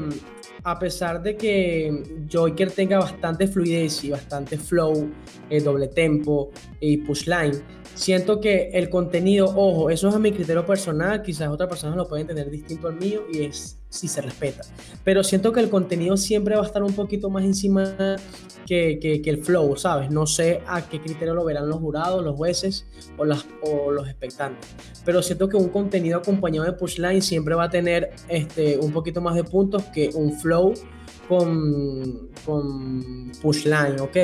[0.63, 5.09] a pesar de que Joker tenga bastante fluidez y bastante flow,
[5.49, 7.61] eh, doble tempo y push line,
[7.95, 12.07] siento que el contenido, ojo, eso es a mi criterio personal, quizás otras personas lo
[12.07, 14.63] pueden tener distinto al mío y es si se respeta.
[15.03, 17.95] Pero siento que el contenido siempre va a estar un poquito más encima
[18.65, 20.09] que, que, el flow, ¿sabes?
[20.09, 24.07] No sé a qué criterio lo verán los jurados, los jueces o, las, o los
[24.07, 24.67] expectantes.
[25.05, 29.21] Pero siento que un contenido acompañado de pushline siempre va a tener este, un poquito
[29.21, 30.73] más de puntos que un flow
[31.27, 34.17] con, con pushline, ¿ok?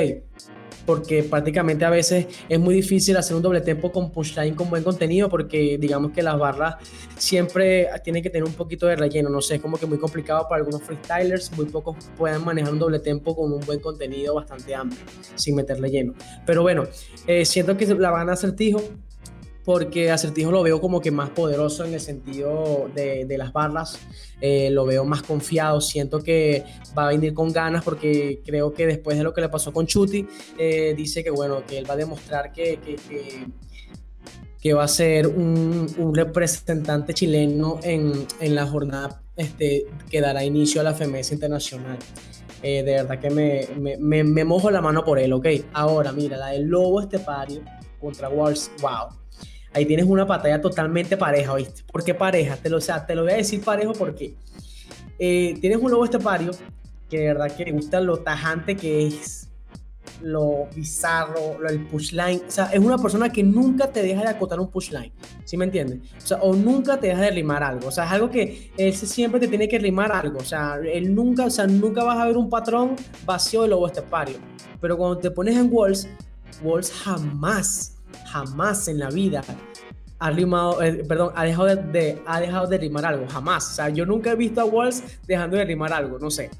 [0.86, 4.82] Porque prácticamente a veces es muy difícil hacer un doble tempo con pushline con buen
[4.82, 6.76] contenido porque digamos que las barras
[7.16, 10.46] siempre tienen que tener un poquito de relleno, no sé, es como que muy complicado
[10.48, 14.74] para algunos freestylers, muy pocos pueden manejar un doble tempo con un buen contenido bastante
[14.74, 15.00] amplio,
[15.34, 16.14] sin meter relleno.
[16.46, 16.84] Pero bueno,
[17.26, 18.82] eh, siento que la van a acertijo
[19.64, 23.98] porque Acertijo lo veo como que más poderoso en el sentido de, de las barras,
[24.40, 26.64] eh, lo veo más confiado, siento que
[26.96, 29.86] va a venir con ganas porque creo que después de lo que le pasó con
[29.86, 30.26] Chuti,
[30.58, 32.96] eh, dice que bueno, que él va a demostrar que, que,
[34.60, 40.42] que, va a ser un, un representante chileno en, en, la jornada este, que dará
[40.42, 41.98] inicio a la FMS Internacional.
[42.62, 43.68] Eh, de verdad que me,
[43.98, 45.46] me, me, mojo la mano por él, ¿ok?
[45.72, 47.62] Ahora, mira, la del Lobo Estepario
[47.98, 49.19] contra Walls, wow
[49.72, 51.82] ahí tienes una batalla totalmente pareja, ¿viste?
[51.90, 52.56] ¿Por qué pareja?
[52.56, 54.34] Te lo, o sea, te lo voy a decir parejo porque
[55.18, 56.52] eh, tienes un lobo estepario
[57.08, 59.48] que de verdad que le gusta lo tajante que es,
[60.22, 62.42] lo bizarro, lo, el pushline.
[62.46, 65.12] O sea, es una persona que nunca te deja de acotar un pushline,
[65.44, 66.00] ¿sí me entiendes?
[66.40, 67.88] O nunca te deja de rimar algo.
[67.88, 70.38] O sea, es algo que él siempre te tiene que rimar algo.
[70.38, 73.86] O sea, él nunca, o sea, nunca vas a ver un patrón vacío de lobo
[73.86, 74.36] estepario.
[74.80, 76.08] Pero cuando te pones en Walls,
[76.62, 79.42] Walls jamás jamás en la vida
[80.20, 83.70] ha rimado, eh, perdón, ha dejado de, ha dejado de rimar algo, jamás.
[83.70, 86.50] O sea, yo nunca he visto a Walls dejando de rimar algo, no sé.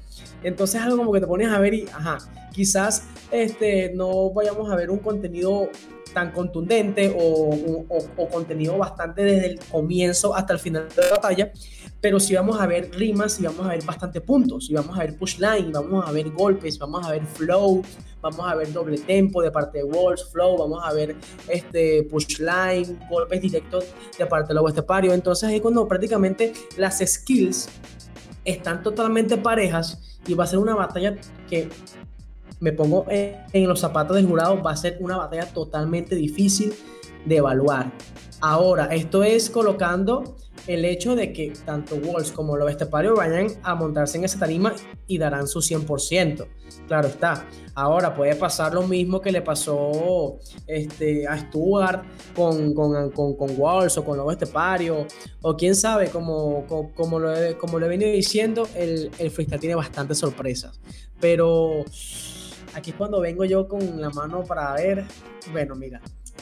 [0.43, 2.17] Entonces algo como que te pones a ver y, ajá,
[2.51, 5.69] quizás este, no vayamos a ver un contenido
[6.13, 11.51] tan contundente o, o, contenido bastante desde el comienzo hasta el final de la batalla,
[11.99, 15.01] pero si vamos a ver rimas y vamos a ver bastante puntos, y vamos a
[15.01, 17.83] ver push line, vamos a ver golpes, vamos a ver flow,
[18.21, 21.15] vamos a ver doble tempo de parte de Walls, flow, vamos a ver
[21.47, 23.85] este push line, golpes directos
[24.17, 25.13] de parte de la Estepario.
[25.13, 27.69] Entonces es cuando prácticamente las skills
[28.45, 31.17] están totalmente parejas y va a ser una batalla
[31.49, 31.69] que
[32.61, 36.73] me pongo en, los zapatos del jurado, va a ser una batalla totalmente difícil
[37.25, 37.91] de evaluar.
[38.39, 40.35] Ahora, esto es colocando
[40.67, 44.73] el hecho de que tanto Walls como los Estepario vayan a montarse en esa tarima
[45.07, 46.47] y darán su 100%.
[46.87, 47.47] Claro está.
[47.73, 52.03] Ahora puede pasar lo mismo que le pasó este, a Stuart
[52.35, 55.07] con, con, con, Walls o con los Estepario.
[55.41, 59.75] O quién sabe, como, como, lo, he, como lo venido diciendo, el, el freestyle tiene
[59.75, 60.79] bastantes sorpresas.
[61.19, 61.85] Pero
[62.75, 65.05] aquí cuando vengo yo con la mano para ver,
[65.51, 66.01] bueno, mira,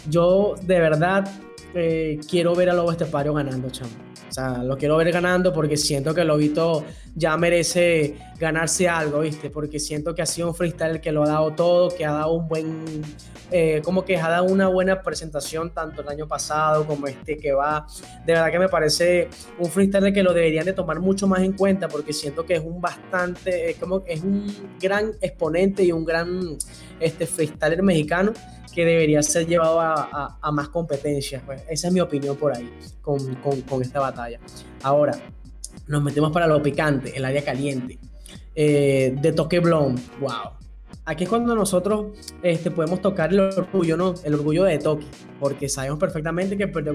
[0.09, 1.29] yo de verdad
[1.73, 4.08] eh, quiero ver a Lobo Estepario ganando, chamo.
[4.29, 9.49] O sea, lo quiero ver ganando porque siento que Lobito ya merece ganarse algo, ¿viste?
[9.49, 12.33] Porque siento que ha sido un freestyle que lo ha dado todo, que ha dado
[12.33, 13.01] un buen,
[13.51, 17.53] eh, como que ha dado una buena presentación tanto el año pasado como este que
[17.53, 17.87] va.
[18.25, 21.53] De verdad que me parece un freestyle que lo deberían de tomar mucho más en
[21.53, 26.05] cuenta porque siento que es un bastante, es como es un gran exponente y un
[26.05, 26.57] gran
[26.99, 28.33] este freestyler mexicano
[28.73, 31.41] que debería ser llevado a, más competencias.
[31.45, 31.63] Pues.
[31.69, 34.39] Esa es mi opinión por ahí con, esta batalla.
[34.83, 35.19] Ahora,
[35.87, 37.97] nos metemos para lo picante, el área caliente.
[38.55, 40.59] Eh, de toque blonde, wow.
[41.05, 42.07] Aquí es cuando nosotros
[42.43, 44.13] este, podemos tocar el orgullo, ¿no?
[44.23, 45.07] El orgullo de Toque,
[45.39, 46.93] porque sabemos perfectamente que perdió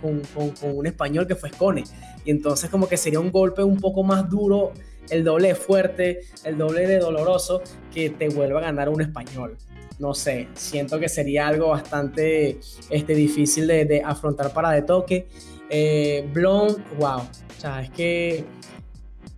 [0.00, 0.22] con,
[0.62, 1.84] un español que fue Scone.
[2.24, 4.72] Y entonces como que sería un golpe un poco más duro,
[5.10, 7.62] el doble de fuerte, el doble de doloroso,
[7.94, 9.56] que te vuelva a ganar un español
[10.02, 12.58] no sé, siento que sería algo bastante
[12.90, 15.28] este, difícil de, afrontar para de toque.
[15.70, 16.28] Eh,
[16.98, 18.44] wow, o sea, es que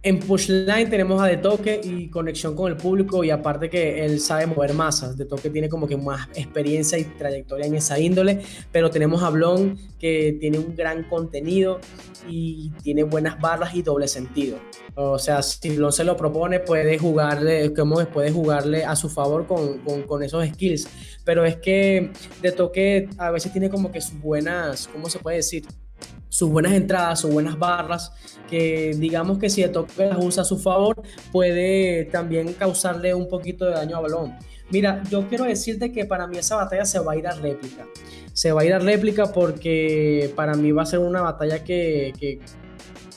[0.05, 4.21] en Pushline tenemos a De Toque y conexión con el público y aparte que él
[4.21, 5.17] sabe mover masas.
[5.17, 9.31] De Toque tiene como que más experiencia y trayectoria en esa índole, pero tenemos a
[9.31, 11.81] Blon que tiene un gran contenido
[12.29, 14.59] y tiene buenas barras y doble sentido.
[14.95, 19.47] O sea, si Blon se lo propone, puede jugarle, como puede jugarle a su favor
[19.47, 20.87] con, con, con esos skills.
[21.25, 22.13] Pero es que
[22.43, 25.65] De Toque a veces tiene como que sus buenas, ¿cómo se puede decir?
[26.29, 28.13] Sus buenas entradas, sus buenas barras,
[28.49, 33.29] que digamos que si el toque las usa a su favor, puede también causarle un
[33.29, 34.37] poquito de daño a balón.
[34.71, 37.87] Mira, yo quiero decirte que para mí esa batalla se va a ir a réplica.
[38.33, 42.13] Se va a ir a réplica porque para mí va a ser una batalla que,
[42.19, 42.41] que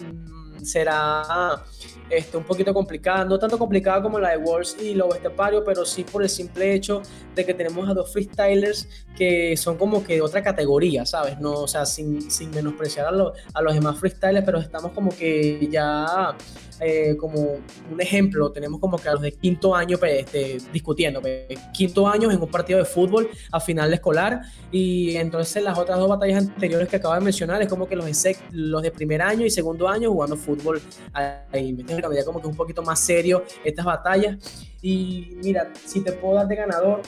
[0.04, 1.63] mm, será
[2.10, 5.86] este, un poquito complicada, no tanto complicada como la de Walls y Lobo Estepario, pero
[5.86, 7.02] sí por el simple hecho
[7.36, 11.39] de que tenemos a dos freestylers que son como que de otra categoría, ¿sabes?
[11.39, 15.67] No, o sea, sin, sin menospreciar a, a los demás freestylers, pero estamos como que
[15.72, 16.36] ya
[16.80, 17.58] eh, como
[17.92, 22.08] un ejemplo, tenemos como que a los de quinto año pues, este, discutiendo, pues, quinto
[22.08, 26.08] año en un partido de fútbol a final de escolar y entonces las otras dos
[26.08, 28.08] batallas anteriores que acabo de mencionar es como que los
[28.52, 30.82] los de primer año y segundo año jugando fútbol
[31.13, 34.38] ahí, me tengo que como que un poquito más serio estas batallas
[34.82, 37.02] y mira, si te puedo dar de ganador,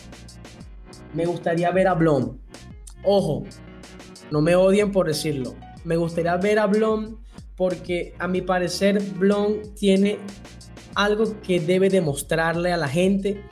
[1.14, 2.38] me gustaría ver a Blom.
[3.04, 3.44] Ojo,
[4.32, 5.56] no me odien por decirlo.
[5.84, 7.18] Me gustaría ver a Blom
[7.60, 10.18] porque a mi parecer Blon tiene
[10.96, 13.44] algo que debe demostrarle a la gente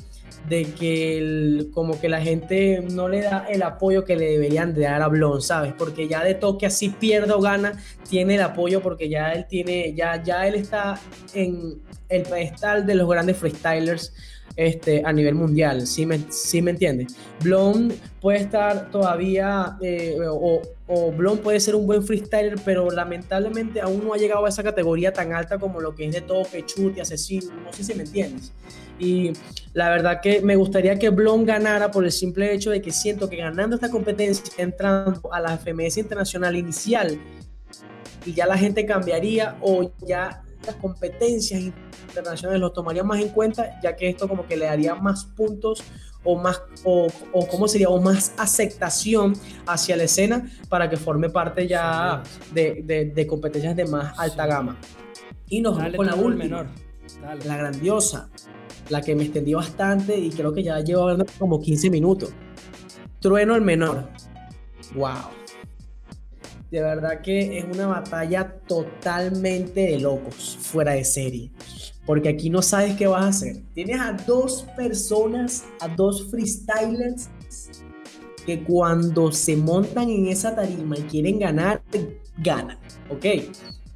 [0.47, 4.83] de que como que la gente no le da el apoyo que le deberían de
[4.83, 5.73] dar a Blon, ¿sabes?
[5.77, 9.93] Porque ya de toque así pierde o gana, tiene el apoyo porque ya él tiene,
[9.93, 10.97] ya, ya él está
[11.33, 14.13] en el pedestal de los grandes freestylers
[14.57, 17.15] este, a nivel mundial, ¿sí me, sí me entiendes?
[17.43, 24.03] Blon puede estar todavía, eh, o, o puede ser un buen freestyler, pero lamentablemente aún
[24.03, 27.01] no ha llegado a esa categoría tan alta como lo que es de toque, chute,
[27.01, 28.51] asesino, no sé si me entiendes.
[28.99, 29.33] Y
[29.73, 33.29] la verdad que me gustaría que Blon ganara por el simple hecho de que siento
[33.29, 37.19] que ganando esta competencia, entrando a la FMS Internacional inicial,
[38.25, 43.79] y ya la gente cambiaría o ya las competencias internacionales lo tomarían más en cuenta,
[43.81, 45.83] ya que esto como que le daría más puntos
[46.23, 49.33] o más, o, o cómo sería, o más aceptación
[49.65, 54.45] hacia la escena para que forme parte ya de, de, de competencias de más alta
[54.45, 54.77] gama.
[55.47, 56.67] Y nos vamos con la última, menor.
[57.45, 58.29] la grandiosa,
[58.89, 62.31] la que me extendí bastante y creo que ya llevo como 15 minutos.
[63.21, 64.09] Trueno el menor.
[64.95, 65.36] Wow.
[66.71, 71.51] De verdad que es una batalla totalmente de locos, fuera de serie.
[72.05, 73.57] Porque aquí no sabes qué vas a hacer.
[73.73, 77.29] Tienes a dos personas, a dos freestylers
[78.45, 81.81] que cuando se montan en esa tarima y quieren ganar,
[82.37, 82.77] ganan.
[83.09, 83.25] ¿Ok?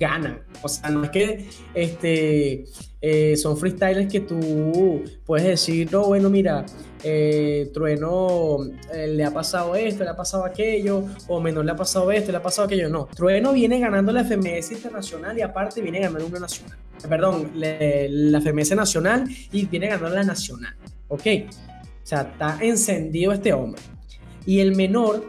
[0.02, 0.42] ganan.
[0.64, 2.66] O sea, no es que este,
[3.02, 6.66] eh, son freestylers que tú puedes decir, no, bueno, mira,
[7.04, 8.60] eh, Trueno
[8.94, 12.32] eh, le ha pasado esto, le ha pasado aquello, o Menor le ha pasado esto,
[12.32, 12.90] le ha pasado aquello.
[12.90, 16.78] No, Trueno viene ganando la FMS internacional y aparte viene ganando una nacional.
[17.10, 20.76] Perdón, la FMS nacional y viene ganando la nacional.
[21.08, 21.24] ¿Ok?
[21.26, 23.82] O sea, está encendido este hombre.
[24.46, 25.26] Y el menor,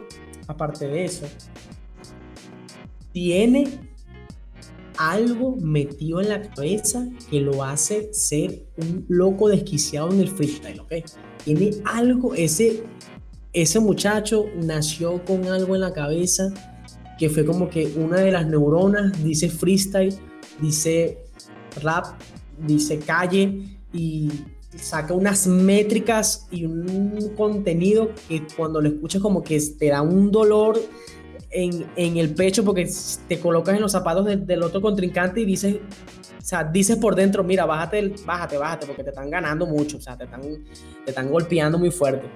[0.47, 1.25] aparte de eso,
[3.11, 3.82] tiene
[4.97, 10.79] algo metido en la cabeza que lo hace ser un loco desquiciado en el freestyle,
[10.79, 10.93] ¿ok?
[11.43, 12.83] Tiene algo, ese,
[13.51, 16.53] ese muchacho nació con algo en la cabeza
[17.17, 20.13] que fue como que una de las neuronas dice freestyle,
[20.59, 21.19] dice
[21.81, 22.19] rap,
[22.57, 23.63] dice calle
[23.93, 24.29] y
[24.75, 30.31] saca unas métricas y un contenido que cuando lo escuchas como que te da un
[30.31, 30.79] dolor
[31.53, 32.89] en, el pecho porque
[33.27, 37.43] te colocas en los zapatos del otro contrincante y dices, o sea, dices por dentro,
[37.43, 41.29] mira, bájate, bájate, bájate, porque te están ganando mucho, o sea, te están, te están
[41.29, 42.27] golpeando muy fuerte.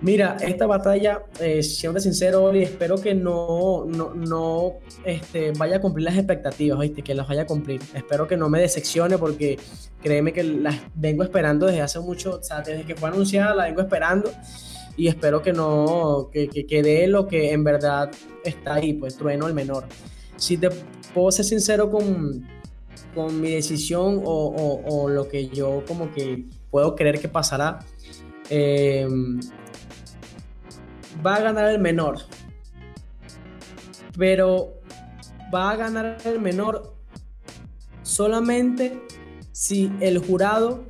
[0.00, 5.80] Mira, esta batalla, eh, siendo sincero, Oli, espero que no, no, no este, vaya a
[5.80, 7.00] cumplir las expectativas, ¿viste?
[7.00, 7.80] que las vaya a cumplir.
[7.94, 9.58] Espero que no me decepcione porque
[10.02, 13.64] créeme que las vengo esperando desde hace mucho, o sea, desde que fue anunciada la
[13.64, 14.30] vengo esperando
[14.96, 18.10] y espero que no, que, que, quede lo que en verdad
[18.44, 19.84] está ahí, pues trueno el menor.
[20.36, 20.70] Si te
[21.12, 22.46] puedo ser sincero con,
[23.14, 27.80] con mi decisión o, o, lo que yo como que puedo creer que pasará,
[28.50, 29.08] eh,
[31.24, 32.18] va a ganar el menor.
[34.16, 34.74] Pero
[35.52, 36.94] va a ganar el menor
[38.02, 39.00] solamente
[39.52, 40.84] si el jurado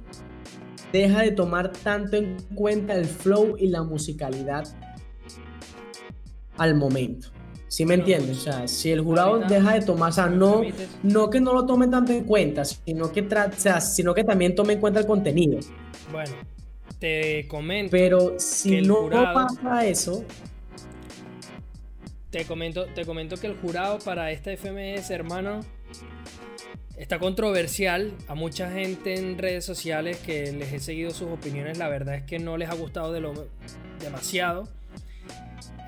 [1.01, 4.65] deja de tomar tanto en cuenta el flow y la musicalidad
[6.57, 7.29] al momento.
[7.67, 8.39] ¿Sí me entiendes?
[8.39, 10.63] O sea, si el jurado deja de tomar, o sea, no,
[11.03, 14.55] no que no lo tome tanto en cuenta, sino que, o sea, sino que también
[14.55, 15.59] tome en cuenta el contenido.
[16.13, 16.33] Bueno,
[17.01, 17.91] te comento.
[17.91, 20.25] Pero si no pasa eso.
[22.31, 25.61] Te comento, te comento que el jurado para esta FMS, hermano,
[26.97, 31.77] Está controversial a mucha gente en redes sociales que les he seguido sus opiniones.
[31.77, 33.49] La verdad es que no les ha gustado de lo
[33.99, 34.69] demasiado.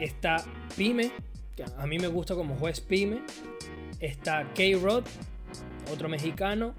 [0.01, 0.45] Está
[0.77, 1.13] Pyme,
[1.55, 3.21] que a mí me gusta como juez Pyme.
[4.01, 5.05] Está K-Rod,
[5.93, 6.75] otro mexicano.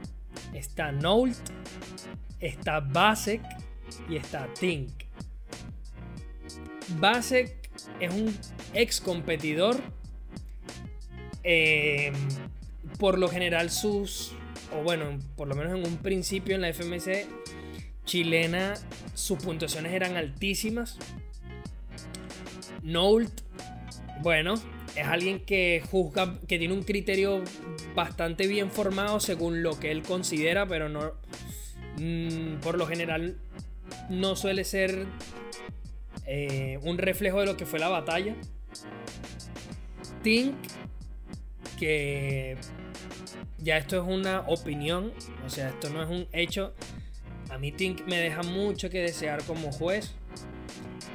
[0.54, 1.38] Está Nolt.
[2.40, 3.42] Está Basek
[4.10, 4.92] y está Tink.
[7.00, 7.70] Basek
[8.00, 8.38] es un
[8.74, 9.78] ex competidor.
[11.44, 12.12] Eh,
[13.00, 14.34] por lo general sus,
[14.78, 17.28] o bueno, por lo menos en un principio en la FMC
[18.06, 18.74] chilena,
[19.14, 20.98] sus puntuaciones eran altísimas.
[22.82, 23.42] Nolt,
[24.22, 24.56] bueno,
[24.96, 27.44] es alguien que juzga, que tiene un criterio
[27.96, 31.14] bastante bien formado según lo que él considera, pero no,
[31.98, 33.38] mm, por lo general
[34.10, 35.06] no suele ser
[36.26, 38.36] eh, un reflejo de lo que fue la batalla.
[40.24, 40.56] Tink,
[41.78, 42.58] que
[43.60, 45.14] ya esto es una opinión,
[45.46, 46.74] o sea, esto no es un hecho.
[47.50, 50.16] A mí Tink me deja mucho que desear como juez.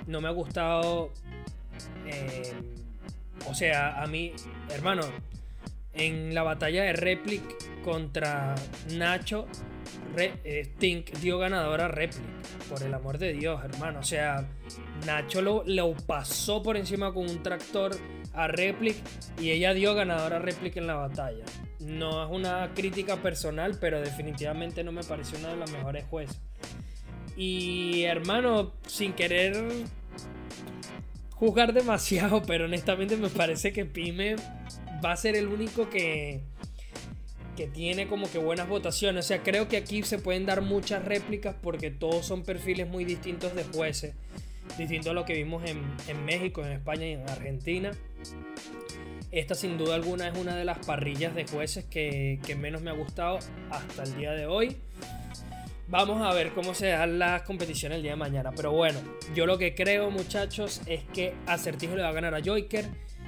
[0.06, 1.10] No me ha gustado.
[2.06, 2.52] Eh,
[3.48, 4.32] o sea, a mí,
[4.70, 5.02] hermano,
[5.92, 7.42] en la batalla de Replic
[7.82, 8.54] contra
[8.92, 9.46] Nacho,
[10.16, 12.22] Stink dio ganadora a Replic.
[12.68, 14.00] Por el amor de Dios, hermano.
[14.00, 14.48] O sea,
[15.06, 17.92] Nacho lo, lo pasó por encima con un tractor
[18.34, 18.96] a Replic
[19.40, 21.44] y ella dio ganadora a en la batalla.
[21.80, 26.40] No es una crítica personal, pero definitivamente no me pareció una de las mejores jueces.
[27.36, 29.56] Y hermano, sin querer
[31.30, 34.36] juzgar demasiado, pero honestamente me parece que Pyme
[35.04, 36.42] va a ser el único que,
[37.56, 39.24] que tiene como que buenas votaciones.
[39.24, 43.04] O sea, creo que aquí se pueden dar muchas réplicas porque todos son perfiles muy
[43.04, 44.14] distintos de jueces.
[44.78, 47.90] Distinto a lo que vimos en, México, en España y en Argentina.
[49.30, 52.90] Esta sin duda alguna es una de las parrillas de jueces que, que menos me
[52.90, 53.38] ha gustado
[53.70, 54.76] hasta el día de hoy.
[55.88, 58.50] Vamos a ver cómo se dan las competiciones el día de mañana.
[58.56, 58.98] Pero bueno,
[59.34, 62.86] yo lo que creo, muchachos, es que Acertijo le va a ganar a Joker.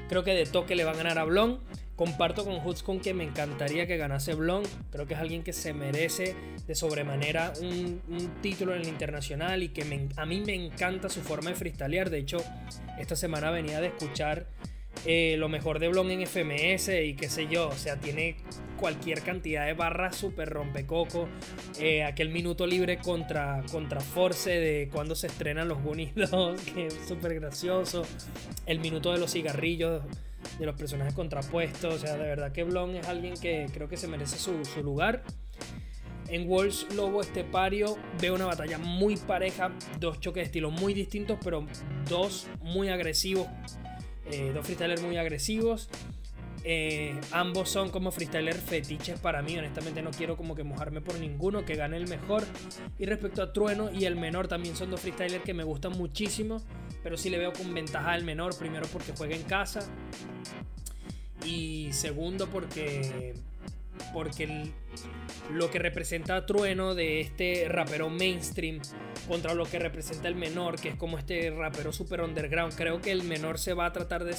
[0.09, 1.61] Creo que de toque le va a ganar a Blon.
[1.97, 4.65] Comparto con con que me encantaría que ganase Blon.
[4.91, 6.35] Creo que es alguien que se merece
[6.67, 8.03] de sobremanera un,
[8.43, 9.83] título en el internacional y que
[10.17, 12.11] a mí me encanta su forma de freestylear.
[12.11, 12.39] De hecho,
[12.99, 14.47] esta semana venía de escuchar
[15.07, 18.37] eh, lo mejor de Blon en FMS y qué sé yo, o sea, tiene
[18.79, 21.29] cualquier cantidad de barras super rompecoco.
[21.79, 26.13] Eh, aquel minuto libre contra, contra Force de cuando se estrenan los Goonies
[26.75, 28.05] que es súper gracioso.
[28.67, 30.03] El minuto de los cigarrillos
[30.59, 33.97] de los personajes contrapuestos, o sea, de verdad que Blon es alguien que creo que
[33.97, 35.23] se merece su, su lugar.
[36.29, 41.39] En Wolves Lobo Estepario veo una batalla muy pareja, dos choques de estilo muy distintos,
[41.43, 41.67] pero
[42.09, 43.47] dos muy agresivos
[44.31, 45.89] eh, dos freestylers muy agresivos.
[46.67, 49.57] Eh, ambos son como freestylers fetiches para mí.
[49.59, 52.43] Honestamente no quiero como que mojarme por ninguno, que gane el mejor.
[52.99, 56.63] Y respecto a Trueno y el menor, también son dos freestylers que me gustan muchísimo.
[57.05, 58.59] Pero sí le veo con ventaja al menor.
[58.59, 59.89] Primero porque juega en casa.
[61.45, 63.35] Y segundo porque
[64.15, 64.71] porque
[65.53, 68.81] lo que representa Trueno de este rapero mainstream
[69.29, 73.11] contra lo que representa el menor, que es como este rapero super underground, creo que
[73.11, 74.35] el menor se va a tratar de,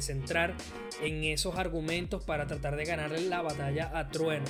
[0.00, 0.54] centrar
[1.02, 4.46] en esos argumentos para tratar de ganarle la batalla a Trueno.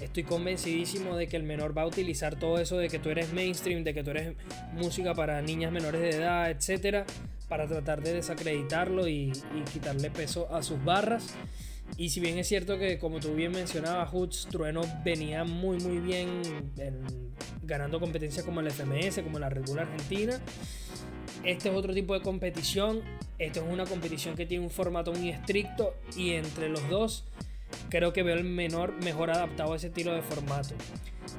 [0.00, 3.32] Estoy convencidísimo de que el menor va a utilizar todo eso de que tú eres
[3.34, 4.34] mainstream, de que tú eres
[4.72, 7.04] música para niñas menores de edad, etcétera,
[7.48, 9.32] para tratar de desacreditarlo y
[9.70, 11.36] quitarle peso a sus barras.
[11.96, 15.98] Y si bien es cierto que, como tú bien mencionabas, Hoods, Trueno venía muy, muy
[15.98, 16.42] bien
[17.62, 20.40] ganando competencias como el FMS, como la Red Bull Argentina.
[21.44, 23.02] Este es otro tipo de competición.
[23.38, 27.24] Esto es una competición que tiene un formato muy estricto y entre los dos
[27.88, 30.74] creo que veo el menor mejor adaptado a ese estilo de formato.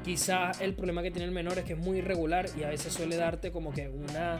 [0.03, 2.93] Quizá el problema que tiene el menor es que es muy irregular y a veces
[2.93, 4.39] suele darte como que una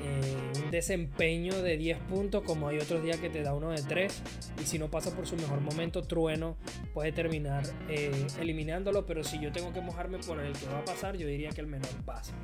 [0.00, 3.82] eh, un desempeño de 10 puntos, como hay otros días que te da uno de
[3.82, 4.22] 3.
[4.62, 6.56] Y si no pasa por su mejor momento, Trueno
[6.92, 9.06] puede terminar eh, eliminándolo.
[9.06, 11.60] Pero si yo tengo que mojarme por el que va a pasar, yo diría que
[11.60, 12.34] el menor pasa.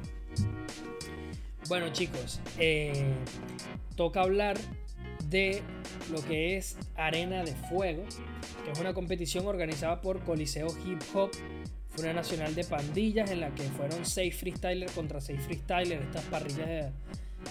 [1.68, 3.14] Bueno, chicos, eh,
[3.96, 4.58] toca hablar
[5.28, 5.62] de
[6.10, 8.04] lo que es Arena de Fuego,
[8.64, 11.30] que es una competición organizada por Coliseo Hip Hop.
[11.88, 16.24] Fue una nacional de pandillas en la que fueron 6 freestylers contra 6 freestylers, estas
[16.24, 16.92] parrillas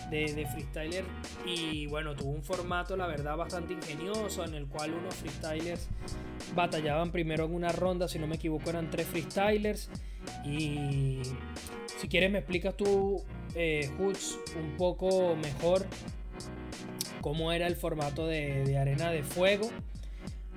[0.10, 1.06] de de, freestyler
[1.46, 5.88] y bueno, tuvo un formato la verdad bastante ingenioso en el cual unos freestylers
[6.56, 9.90] batallaban primero en una ronda, si no me equivoco eran tres freestylers
[10.46, 11.22] y
[12.00, 13.24] si quieres me explicas tú,
[13.56, 15.86] eh, un poco mejor
[17.22, 19.70] cómo era el formato de, Arena de Fuego.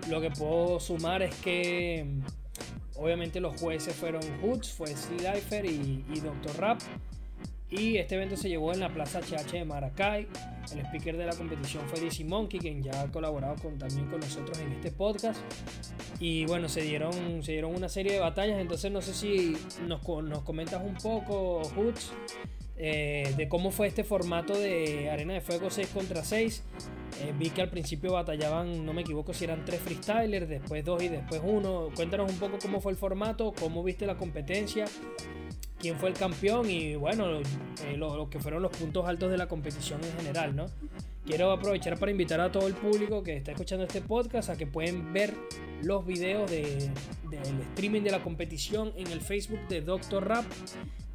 [0.09, 2.07] Lo que puedo sumar es que
[2.97, 6.57] obviamente los jueces fueron Hoods, fue Slifer y, y Dr.
[6.59, 6.81] Rap.
[7.77, 10.29] Y este evento se llevó en la Plaza HH de Maracay.
[10.73, 14.21] El speaker de la competición fue DC Monkey, quien ya ha colaborado con, también con
[14.21, 15.41] nosotros en este podcast.
[16.21, 18.61] Y bueno, se dieron, se dieron una serie de batallas.
[18.61, 19.57] Entonces no sé si
[19.89, 22.13] nos, nos comentas un poco, Hoots,
[22.77, 26.63] eh, de cómo fue este formato de Arena de Fuego 6 contra 6.
[27.23, 31.03] Eh, vi que al principio batallaban, no me equivoco si eran tres freestylers, después dos
[31.03, 31.89] y después uno.
[31.97, 34.85] Cuéntanos un poco cómo fue el formato, cómo viste la competencia
[35.85, 37.41] quién fue el campeón y bueno,
[37.85, 40.65] eh, lo, que fueron los puntos altos de la competición en general, ¿no?
[41.27, 44.67] Quiero aprovechar para invitar a todo el público que está escuchando este podcast a que
[44.67, 45.35] pueden ver
[45.83, 46.91] los videos del
[47.73, 50.47] streaming de la competición en el Facebook de Doctor Rap.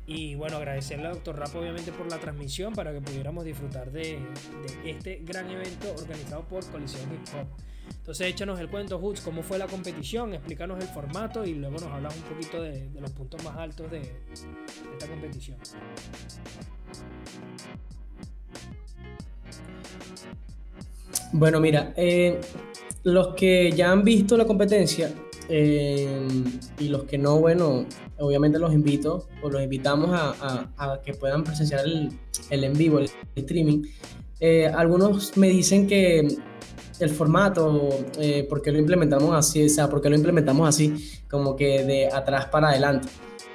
[0.06, 4.20] Y bueno, agradecerle a Doctor Rap obviamente por la transmisión para que pudiéramos disfrutar de,
[4.86, 7.48] este gran evento organizado por Colisión Hip Hop.
[7.98, 11.92] Entonces échanos el cuento, Hoods, cómo fue la competición, explícanos el formato y luego nos
[11.92, 14.02] hablas un poquito de, los puntos más altos de,
[14.94, 15.58] esta competición.
[21.32, 22.42] Bueno, mira, eh,
[23.04, 25.14] los que ya han visto la competencia
[25.48, 26.28] eh,
[26.80, 27.86] y los que no, bueno,
[28.20, 32.10] obviamente los invito o los invitamos a, que puedan presenciar el,
[32.50, 33.84] el, en vivo, el streaming.
[34.40, 36.28] Eh, algunos me dicen que
[37.00, 37.90] el formato,
[38.20, 39.66] eh, ¿por qué lo implementamos así?
[39.66, 41.22] O sea, ¿por qué lo implementamos así?
[41.30, 43.08] Como que de atrás para adelante.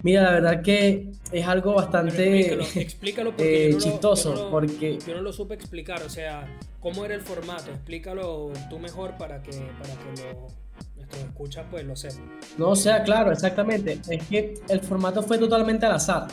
[0.02, 4.48] Mira, la verdad que es algo bastante explícalo, eh, chistoso.
[4.50, 6.46] porque yo no lo supe explicar, o sea,
[6.80, 7.70] ¿cómo era el formato?
[7.70, 10.48] Explícalo tú mejor para que, para que lo,
[10.96, 12.38] nuestros escuchas pues lo sepan.
[12.58, 13.98] No, o sea, claro, exactamente.
[14.08, 16.28] Es que el formato fue totalmente al azar.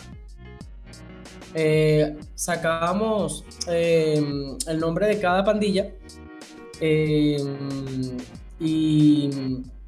[1.53, 4.22] Eh, sacábamos eh,
[4.68, 5.91] el nombre de cada pandilla
[6.82, 7.38] y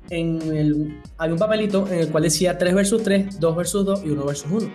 [0.10, 4.04] en el, había un papelito en el cual decía 3 versus 3, 2 versus 2
[4.06, 4.74] y 1 versus 1.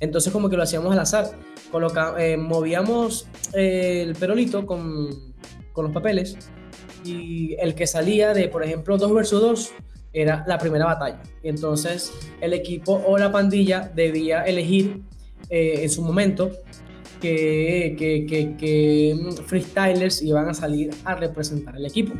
[0.00, 1.30] Entonces como que lo hacíamos al azar.
[2.18, 5.34] Eh, movíamos eh, el perolito con,
[5.72, 6.36] con, los papeles
[7.04, 9.72] y el que salía de, por ejemplo, 2 versus 2
[10.12, 11.20] era la primera batalla.
[11.42, 15.02] Entonces el equipo o la pandilla debía elegir
[15.50, 16.52] eh, en su momento
[17.24, 19.16] que, que
[19.46, 22.14] freestylers iban a salir a representar el equipo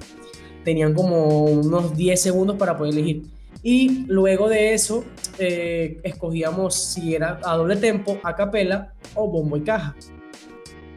[0.65, 3.23] tenían como unos 10 segundos para poder elegir.
[3.63, 5.05] Y luego de eso,
[5.39, 9.95] eh, escogíamos si era a doble tempo, a capela o bombo y caja.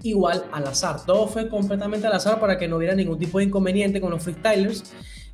[0.03, 1.05] Igual al azar.
[1.05, 4.23] Todo fue completamente al azar para que no hubiera ningún tipo de inconveniente con los
[4.23, 4.83] freestylers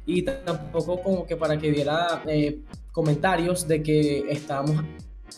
[0.06, 2.60] y tampoco como que para que hubiera eh,
[2.92, 4.84] comentarios de que estábamos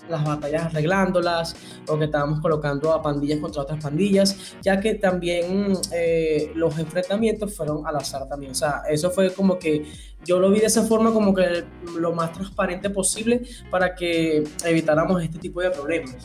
[0.10, 1.56] las batallas arreglándolas
[1.88, 7.56] o que estábamos colocando a pandillas contra otras pandillas, ya que también eh, los enfrentamientos
[7.56, 8.52] fueron al azar también.
[8.52, 9.86] O sea, eso fue como que
[10.26, 11.64] yo lo vi de esa forma como que
[11.98, 16.16] lo más transparente posible para que evitáramos este tipo de problemas.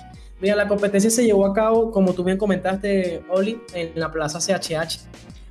[0.41, 4.39] Mira, la competencia se llevó a cabo, como tú bien comentaste, Oli, en la plaza
[4.39, 5.01] CHH,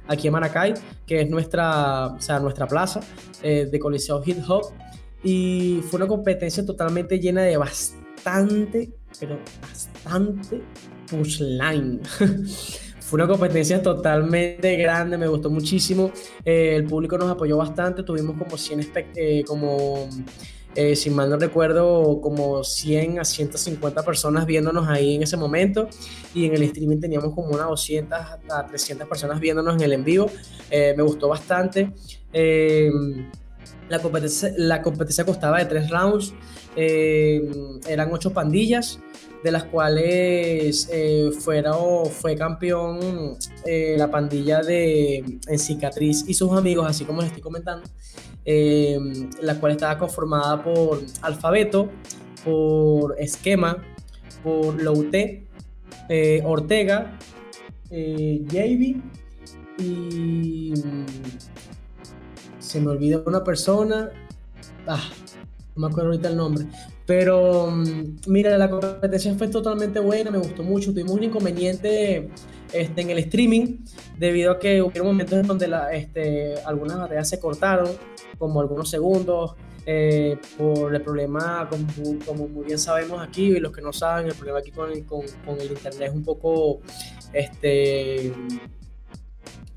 [0.07, 0.73] aquí en Maracay,
[1.05, 2.99] que es nuestra, o sea, nuestra plaza
[3.43, 4.73] eh, de Coliseo Hip Hop.
[5.21, 7.98] Y fue una competencia totalmente llena de bastante,
[9.19, 10.61] pero bastante
[11.09, 12.01] pushline.
[13.01, 16.11] Fue una competencia totalmente grande, me gustó muchísimo.
[16.45, 20.07] Eh, el público nos apoyó bastante, tuvimos como 100, eh, como,
[20.75, 25.89] eh, si mal no recuerdo, como 100 a 150 personas viéndonos ahí en ese momento.
[26.35, 28.19] Y en el streaming teníamos como unas 200
[28.51, 30.29] a 300 personas viéndonos en el en vivo.
[30.69, 31.91] me gustó bastante.
[33.89, 36.33] La competencia, la competencia costaba de tres rounds,
[36.75, 37.41] eh,
[37.87, 38.99] eran ocho pandillas,
[39.43, 46.85] de las cuales eh, fue campeón eh, la pandilla de En Cicatriz y sus amigos,
[46.87, 47.89] así como les estoy comentando,
[49.41, 51.89] la cual estaba conformada por Alfabeto,
[52.43, 53.83] por Esquema,
[54.43, 55.47] por Louté,
[56.43, 57.17] Ortega,
[57.89, 59.01] JB
[59.79, 60.73] y
[62.69, 64.11] se me olvidó una persona,
[64.85, 65.09] ah,
[65.75, 66.65] no me acuerdo ahorita el nombre,
[67.03, 72.29] pero mm, mira, la competencia fue totalmente buena, me gustó mucho, tuvimos un inconveniente
[72.71, 73.77] este, en el streaming
[74.19, 77.89] debido a que hubo momentos en donde la, este, algunas batallas se cortaron,
[78.37, 79.55] como algunos segundos,
[79.87, 84.27] eh, por el problema, como, como, muy bien sabemos aquí, y los que no saben,
[84.27, 86.81] el problema aquí con el, con, con el internet es un poco
[87.33, 88.31] este,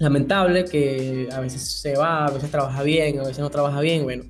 [0.03, 4.05] lamentable que a veces se va, a veces trabaja bien, a veces no trabaja bien.
[4.05, 4.25] Bueno,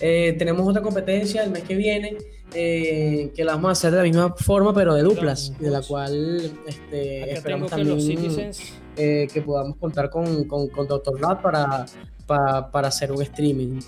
[0.00, 2.16] eh, tenemos otra competencia el mes que viene
[2.54, 5.82] eh, que la vamos a hacer de la misma forma, pero de duplas, de la
[5.82, 8.50] cual este, esperamos también
[8.96, 11.20] eh, que podamos contar con, con, con Dr.
[11.20, 11.86] Lab para,
[12.26, 13.80] para, para, hacer un streaming.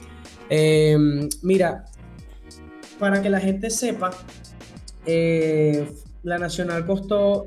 [1.43, 1.87] mira,
[2.99, 4.11] para que la gente sepa,
[6.23, 7.47] la Nacional costó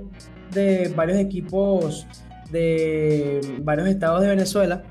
[0.51, 2.07] de varios equipos
[2.51, 4.83] de varios estados de Venezuela,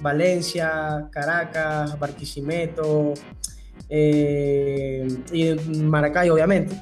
[0.00, 3.14] Valencia, Caracas, Barquisimeto
[3.88, 6.74] eh, y Maracay, obviamente.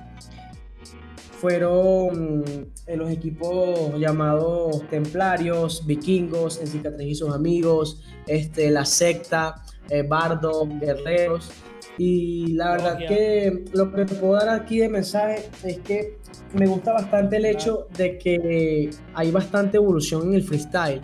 [1.40, 2.44] Fueron
[2.86, 10.68] eh, los equipos llamados Templarios, Vikingos, En y sus amigos, este, La Secta, eh, Bardo,
[10.80, 11.50] Guerreros.
[11.99, 16.18] Y la verdad que lo que te puedo dar aquí de mensaje es que
[16.55, 21.03] me gusta bastante el hecho de que hay bastante evolución en el freestyle,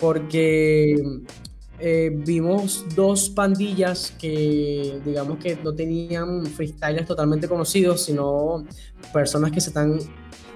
[0.00, 0.96] porque
[1.78, 8.66] eh, vimos dos pandillas que digamos que no tenían freestylers totalmente conocidos, sino
[9.12, 9.98] personas que se están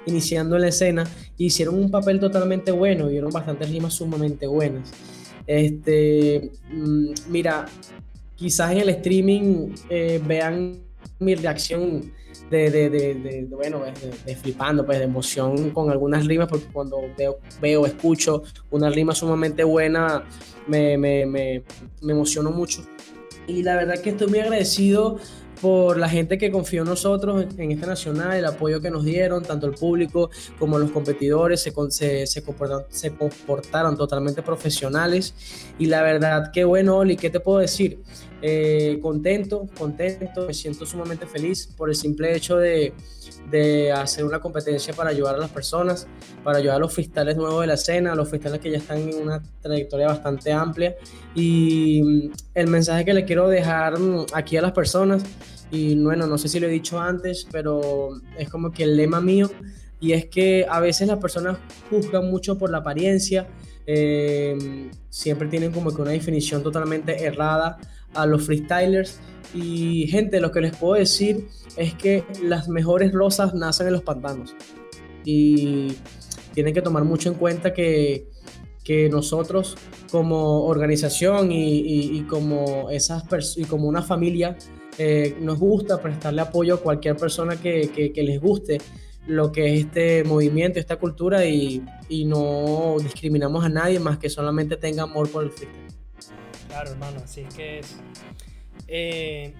[0.07, 1.05] iniciando en la escena,
[1.39, 4.91] hicieron un papel totalmente bueno, dieron bastantes rimas sumamente buenas.
[5.47, 7.67] Este, mm, mira,
[8.37, 10.83] quizás en el streaming eh, vean
[11.19, 12.13] mi reacción
[12.51, 13.83] de, de, de, bueno,
[14.27, 19.15] de, flipando, pues de emoción con algunas rimas, porque cuando veo, veo escucho una rima
[19.15, 20.25] sumamente buena,
[20.67, 21.63] me, me, me,
[22.03, 22.83] me emociono mucho.
[23.47, 25.19] Y la verdad que estoy muy agradecido
[25.61, 29.45] por la gente que confió en nosotros en esta nacional, el apoyo que nos dieron,
[29.45, 35.35] tanto el público como los competidores se, se, se, comportaron, se comportaron, totalmente profesionales.
[35.79, 38.03] Y la verdad que bueno, Oli, ¿qué te puedo decir?
[38.45, 42.93] Eh, contento, contento, me siento sumamente feliz por el simple hecho de,
[43.49, 46.09] de, hacer una competencia para ayudar a las personas,
[46.43, 48.99] para ayudar a los freestyles nuevos de la escena, a los freestyles que ya están
[48.99, 50.97] en una trayectoria bastante amplia.
[51.37, 55.23] Y mm, el mensaje que le quiero dejar mm, aquí a las personas,
[55.71, 59.21] y bueno, no sé si lo he dicho antes, pero es como que el lema
[59.21, 59.53] mío,
[60.01, 61.59] y es que a veces las personas
[61.91, 63.47] juzgan mucho por la apariencia,
[63.87, 67.79] eh, siempre tienen como que una definición totalmente errada
[68.15, 69.21] a los freestylers.
[69.55, 71.47] Y gente, lo que les puedo decir
[71.77, 74.55] es que las mejores rosas nacen en los pantanos.
[75.25, 75.95] Y
[76.55, 78.29] tienen que tomar mucho en cuenta que,
[78.85, 79.77] que nosotros
[80.11, 83.25] como organización y, y, como, esas
[83.57, 84.57] y como una familia
[84.99, 88.79] eh, nos gusta prestarle apoyo a cualquier persona que, que, les guste
[89.27, 94.29] lo que es este movimiento, esta cultura y, y no discriminamos a nadie más que
[94.29, 95.92] solamente tenga amor por el freestyle.
[96.73, 97.97] Claro, hermano, así es que es.
[98.89, 99.53] Eh,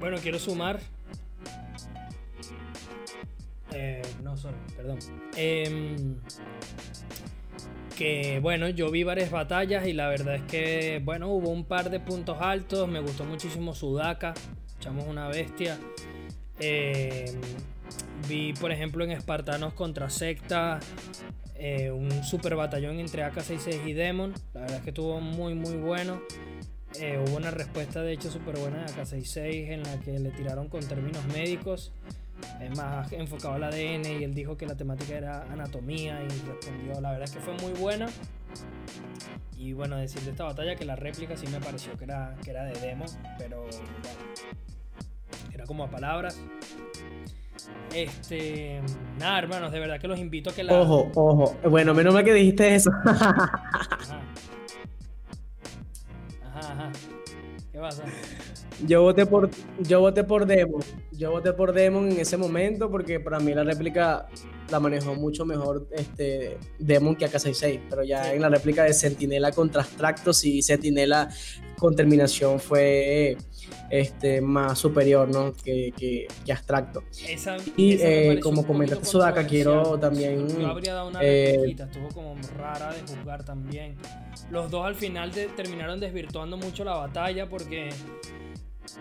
[0.00, 0.80] bueno, quiero sumar.
[3.70, 4.98] Eh, no, sorry, perdón.
[5.36, 6.14] Em,
[7.98, 11.90] que bueno, yo vi varias batallas y la verdad es que, bueno, hubo un par
[11.90, 12.88] de puntos altos.
[12.88, 14.32] Me gustó muchísimo Sudaka.
[14.78, 15.78] Echamos una bestia.
[16.60, 17.42] Em,
[18.26, 20.80] vi, por ejemplo, en Espartanos contra Secta.
[21.58, 24.32] Eh, un super batallón entre AK-66 y Demon.
[24.54, 26.20] La verdad es que estuvo muy, muy bueno.
[26.98, 30.68] Eh, hubo una respuesta, de hecho, súper buena de AK-66 en la que le tiraron
[30.68, 31.92] con términos médicos.
[32.76, 37.00] Más enfocado al ADN y él dijo que la temática era anatomía y respondió.
[37.00, 38.06] La verdad es que fue muy buena.
[39.56, 42.50] Y bueno, decir de esta batalla que la réplica sí me pareció que era, que
[42.50, 43.06] era de demo,
[43.38, 43.64] pero
[45.52, 46.40] era como a palabras.
[47.94, 48.80] Este,
[49.18, 50.74] nada, hermanos, de verdad que los invito a que la.
[50.74, 51.56] Ojo, ojo.
[51.68, 52.90] Bueno, menos mal que dijiste eso.
[53.04, 53.60] ajá.
[56.44, 56.92] Ajá, ajá.
[57.72, 58.04] ¿Qué pasa?
[58.86, 59.50] Yo voté por,
[59.80, 60.82] yo voté por Demon.
[61.18, 64.28] Yo voté por Demon en ese momento porque para mí la réplica
[64.70, 67.80] la manejó mucho mejor este Demon que AK-66.
[67.90, 71.28] Pero ya en la réplica de Sentinela contra Abstractos y Sentinela
[71.76, 73.36] con terminación fue
[73.90, 75.52] este, más superior ¿no?
[75.54, 77.02] que, que, que abstracto.
[77.28, 80.46] Esa, y esa eh, como comentaste Sudaka, quiero también...
[80.48, 83.96] Yo habría dado una eh, repliquita, estuvo como rara de juzgar también.
[84.50, 87.90] Los dos al final de- terminaron desvirtuando mucho la batalla porque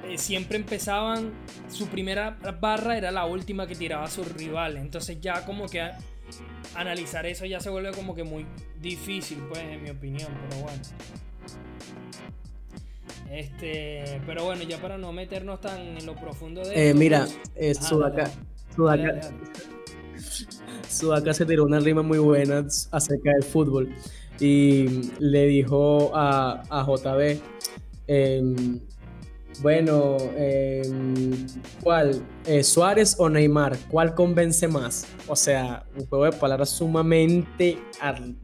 [0.03, 1.31] eh, siempre empezaban,
[1.69, 4.77] su primera barra era la última que tiraba a su rival.
[4.77, 5.89] Entonces ya como que
[6.75, 8.45] analizar eso ya se vuelve como que muy
[8.81, 10.29] difícil, pues, en mi opinión.
[10.49, 10.81] Pero bueno.
[13.31, 17.25] Este, pero bueno, ya para no meternos tan en lo profundo de eh, esto, mira,
[17.25, 18.33] pues- eh, Ajá, Sudaka, dale,
[18.75, 19.37] Sudaka, dale, dale.
[20.89, 23.89] Sudaka se tiró una rima muy buena acerca del fútbol
[24.39, 27.39] y le dijo a, a JB,
[28.07, 28.79] em,
[29.61, 31.47] bueno, em,
[31.83, 32.21] ¿cuál?
[32.45, 33.77] Eh, ¿Suárez o Neymar?
[33.89, 35.07] ¿Cuál convence más?
[35.27, 37.77] O sea, un juego de palabras sumamente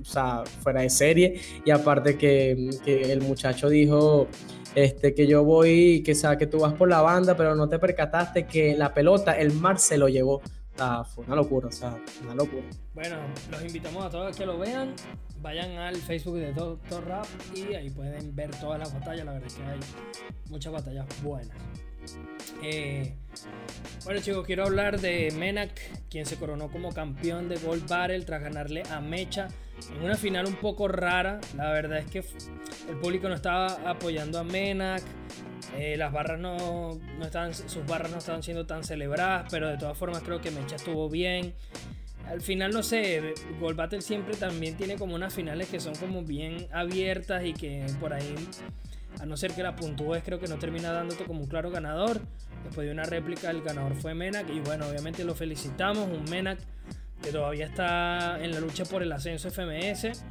[0.01, 4.27] o sea, fuera de serie y aparte que, que el muchacho dijo...
[4.75, 7.69] Este, que yo voy, que, o sea, que tú vas por la banda, pero no
[7.69, 10.41] te percataste que la pelota, el mar se lo llevó.
[10.75, 12.63] Fue una locura, o sea, una locura.
[12.93, 13.17] Bueno,
[13.51, 14.95] los invitamos a todos que lo vean.
[15.41, 19.25] Vayan al Facebook de Doctor Rap y ahí pueden ver todas las batallas.
[19.25, 19.79] La verdad es que hay
[20.49, 21.55] muchas batallas buenas.
[22.61, 23.15] Eh,
[24.03, 28.41] bueno chicos, quiero hablar de Menak, quien se coronó como campeón de Gold Battle tras
[28.41, 29.47] ganarle a Mecha
[29.91, 31.39] en una final un poco rara.
[31.55, 32.19] La verdad es que
[32.89, 35.03] el público no estaba apoyando a Menak.
[35.77, 39.77] eh, las barras no, no estaban, sus barras no estaban siendo tan celebradas, pero de
[39.77, 41.53] todas formas creo que Mecha estuvo bien.
[42.27, 46.23] Al final, no sé, Gold Battle siempre también tiene como unas finales que son como
[46.23, 48.35] bien abiertas y que por ahí,
[49.19, 52.21] a no ser que la puntúes, creo que no termina dándote como un claro ganador.
[52.63, 56.59] Después de una réplica, el ganador fue Menak y bueno, obviamente lo felicitamos, un Menak
[57.23, 60.23] que todavía está en la lucha por el ascenso FMS,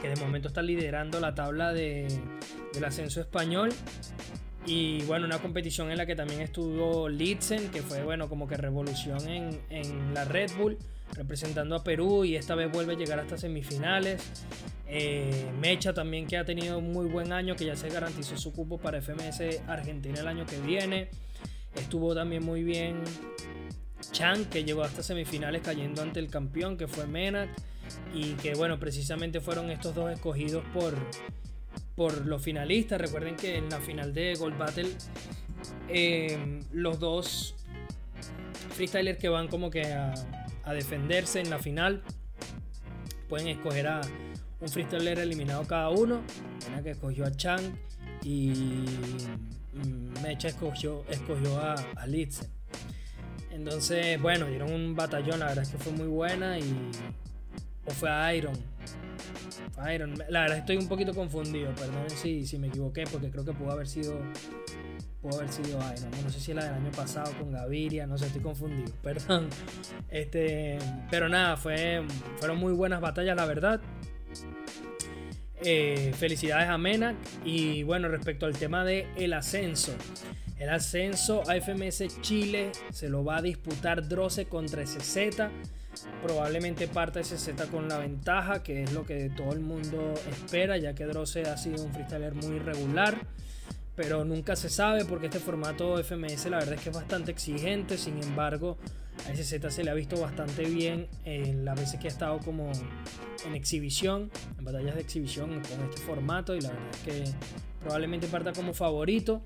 [0.00, 2.06] que de momento está liderando la tabla de,
[2.72, 3.70] del ascenso español.
[4.66, 8.56] Y bueno, una competición en la que también estuvo Litzen, que fue bueno como que
[8.56, 10.76] revolución en, en la Red Bull,
[11.14, 14.22] representando a Perú y esta vez vuelve a llegar hasta semifinales.
[14.88, 18.52] Eh, Mecha también que ha tenido un muy buen año, que ya se garantizó su
[18.52, 21.10] cupo para FMS Argentina el año que viene.
[21.74, 23.02] Estuvo también muy bien
[24.12, 27.50] Chan, que llegó hasta semifinales cayendo ante el campeón, que fue Menak.
[28.14, 30.94] Y que bueno, precisamente fueron estos dos escogidos por,
[31.94, 33.00] por los finalistas.
[33.00, 34.88] Recuerden que en la final de Gold Battle,
[35.88, 37.54] em, los dos
[38.70, 40.14] freestylers que van como que a,
[40.72, 42.02] defenderse en la final
[43.28, 44.00] pueden escoger a
[44.60, 46.22] un freestyler eliminado cada uno.
[46.82, 47.62] Que escogió a Chang
[48.22, 48.48] y
[49.74, 52.48] mm, Mecha escogió, escogió a, a Litzen.
[53.56, 56.90] Entonces, bueno, dieron un batallón, la verdad es que fue muy buena y...
[57.86, 58.54] O fue a Iron.
[59.92, 60.14] Iron.
[60.28, 63.72] La verdad estoy un poquito confundido, perdón si, si me equivoqué, porque creo que pudo
[63.72, 64.20] haber sido...
[65.22, 66.10] Pudo haber sido Iron.
[66.22, 69.48] No sé si la del año pasado con Gaviria, no sé, estoy confundido, perdón.
[70.10, 70.78] Este,
[71.10, 72.02] pero nada, fue,
[72.36, 73.80] fueron muy buenas batallas, la verdad.
[75.62, 77.16] Eh, felicidades a Menac.
[77.42, 79.94] Y bueno, respecto al tema de el ascenso.
[80.58, 85.50] El ascenso a FMS Chile se lo va a disputar Droce contra SZ.
[86.22, 90.94] Probablemente parta SZ con la ventaja, que es lo que todo el mundo espera, ya
[90.94, 93.18] que Droce ha sido un freestyler muy irregular.
[93.96, 97.98] Pero nunca se sabe porque este formato FMS la verdad es que es bastante exigente.
[97.98, 98.78] Sin embargo,
[99.26, 102.70] a SZ se le ha visto bastante bien en las veces que ha estado como
[103.46, 106.54] en exhibición, en batallas de exhibición con este formato.
[106.54, 107.24] Y la verdad es que
[107.80, 109.42] probablemente parta como favorito.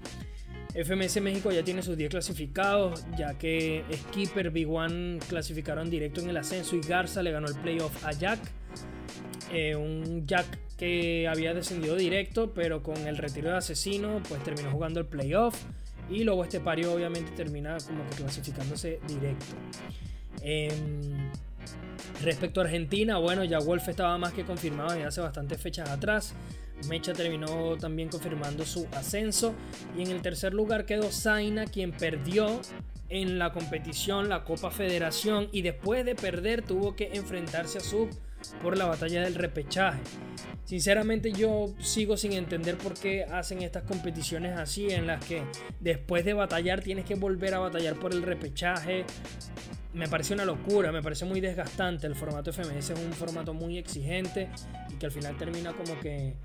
[0.75, 6.31] FMS México ya tiene sus 10 clasificados, ya que Skipper, Big One clasificaron directo en
[6.31, 8.39] el ascenso y Garza le ganó el playoff a Jack.
[9.53, 10.47] Eh, un Jack
[10.77, 15.57] que había descendido directo, pero con el retiro de asesino, pues terminó jugando el playoff.
[16.09, 19.55] Y luego este pario obviamente termina como que clasificándose directo.
[20.43, 21.31] Em,
[22.23, 26.35] respecto a Argentina, bueno, ya Wolf estaba más que confirmado desde hace bastantes fechas atrás.
[26.89, 29.55] Mecha terminó también confirmando su ascenso.
[29.97, 32.61] Y en el tercer lugar quedó Zaina, quien perdió
[33.11, 38.09] en la competición la Copa Federación y después de perder tuvo que enfrentarse a Sub
[38.63, 40.01] por la batalla del repechaje.
[40.65, 45.43] Sinceramente yo sigo sin entender por qué hacen estas competiciones así en las que
[45.81, 49.05] después de batallar tienes que volver a batallar por el repechaje.
[49.93, 52.07] Me parece una locura, me parece muy desgastante.
[52.07, 54.49] El formato FMS es un formato muy exigente
[54.89, 56.37] y que al final termina como que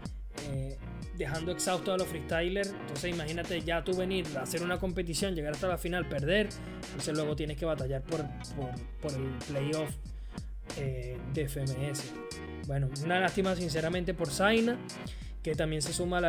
[0.44, 0.78] eh,
[1.18, 2.70] dejando exhausto a los freestylers.
[2.70, 6.50] Entonces imagínate ya tú venir a hacer una competición, llegar hasta la final, perder.
[6.88, 9.90] Entonces luego tienes que batallar por, el playoff
[10.78, 12.14] eh, de FMS.
[12.68, 14.78] Bueno, una lástima sinceramente por Zaina,
[15.44, 16.22] que también se suma a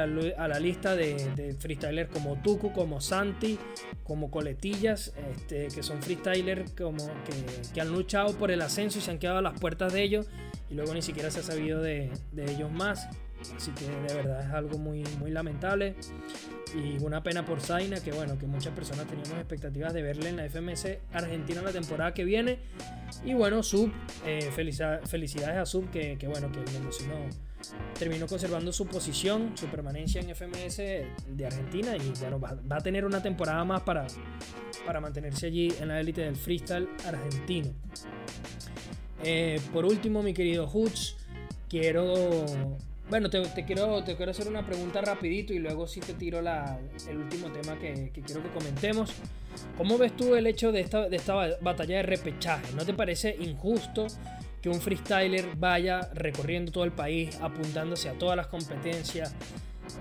[0.49, 3.59] la, lista de, freestylers como Tuku, como Santi,
[4.05, 9.19] como Coletillas, este, que son freestylers que, han luchado por el ascenso y se han
[9.19, 10.27] quedado a las puertas de ellos
[10.69, 13.09] y luego ni siquiera se ha sabido de ellos más.
[13.57, 15.95] Así que de verdad es algo muy, muy lamentable.
[16.75, 20.37] Y una pena por Zaina, que bueno, que muchas personas teníamos expectativas de verle en
[20.37, 22.59] la FMS Argentina la temporada que viene.
[23.25, 23.91] Y bueno, Sub,
[24.25, 26.61] eh, felicidades a Sub, que, bueno, que
[27.99, 31.97] terminó conservando su posición, su permanencia en FMS de Argentina.
[31.97, 34.07] Y bueno, va, a tener una temporada más para,
[34.85, 37.73] para mantenerse allí en la élite del freestyle argentino.
[39.23, 41.15] Eh, por último, mi querido Hutch,
[41.69, 42.45] quiero
[43.09, 47.17] bueno, te, quiero, te quiero hacer una pregunta rapidito y luego sí te tiro el
[47.17, 49.13] último tema que, quiero que comentemos.
[49.77, 52.75] ¿Cómo ves tú el hecho de esta, de esta batalla de repechaje?
[52.75, 54.07] ¿No te parece injusto
[54.61, 59.35] que un freestyler vaya recorriendo todo el país, apuntándose a todas las competencias,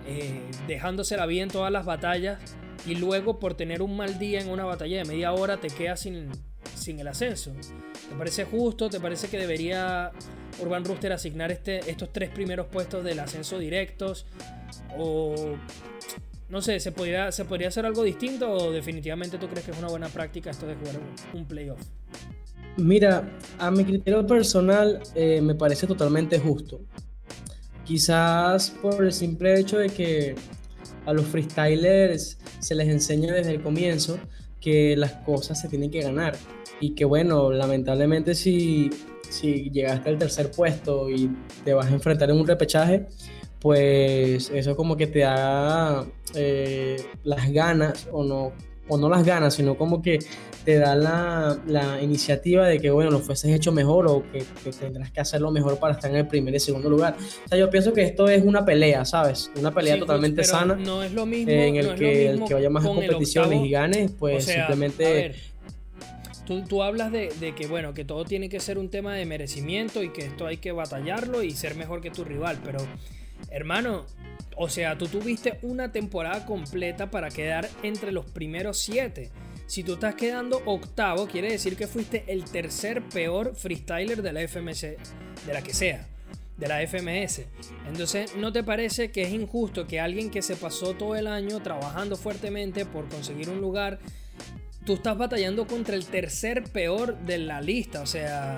[0.07, 2.39] eh, dejándose la vida en todas las batallas
[2.87, 6.01] y luego por tener un mal día en una batalla de media hora te quedas
[6.01, 6.29] sin,
[6.73, 7.51] sin el ascenso?
[8.09, 8.89] ¿Te parece justo?
[8.89, 10.11] ¿Te parece que debería
[10.61, 14.25] Urban Rooster asignar este, estos tres primeros puestos del ascenso directos?
[14.97, 15.55] ¿O
[16.49, 19.77] no sé, ¿se podría, ¿se podría hacer algo distinto o definitivamente tú crees que es
[19.77, 20.99] una buena práctica esto de jugar
[21.33, 21.79] un, playoff?
[22.77, 26.81] Mira, a mi criterio personal eh, me parece totalmente justo.
[27.83, 30.35] Quizás por el simple hecho de que
[31.05, 34.19] a los freestylers se les enseña desde el comienzo
[34.65, 36.35] que las cosas se tienen que ganar.
[36.79, 38.89] Y que bueno, lamentablemente si,
[39.29, 41.29] si llegaste al tercer puesto y
[41.63, 43.05] te vas a enfrentar en un repechaje,
[43.59, 46.03] pues eso como que te da
[46.33, 48.53] eh, las ganas o no,
[48.87, 50.19] o no las ganas, sino como que
[50.63, 55.11] te da la, la, iniciativa de que, bueno, lo fueses hecho mejor o que, tendrás
[55.11, 57.15] que hacerlo mejor para estar en el primer y segundo lugar.
[57.45, 59.51] O sea, yo pienso que esto es una pelea, ¿sabes?
[59.57, 60.75] Una pelea totalmente sana.
[60.75, 61.51] No es lo mismo.
[61.51, 65.35] en el que el que vaya más a competiciones y gane, pues simplemente
[66.45, 70.09] Tú, hablas de, que, bueno, que todo tiene que ser un tema de merecimiento y
[70.09, 72.79] que esto hay que batallarlo y ser mejor que tu rival, pero
[73.49, 74.05] hermano,
[74.57, 79.31] o sea, tú tuviste una temporada completa para quedar entre los primeros siete.
[79.67, 84.41] Si tú estás quedando octavo, quiere decir que fuiste el tercer peor freestyler de la
[84.41, 84.97] FMC,
[85.45, 86.07] de la que sea.
[86.57, 87.41] de la FMS.
[87.87, 91.59] Entonces, ¿no te parece que es injusto que alguien que se pasó todo el año
[91.61, 93.99] trabajando fuertemente por conseguir un lugar,
[94.85, 98.01] tú estás batallando contra el tercer peor de la lista?
[98.01, 98.57] O sea,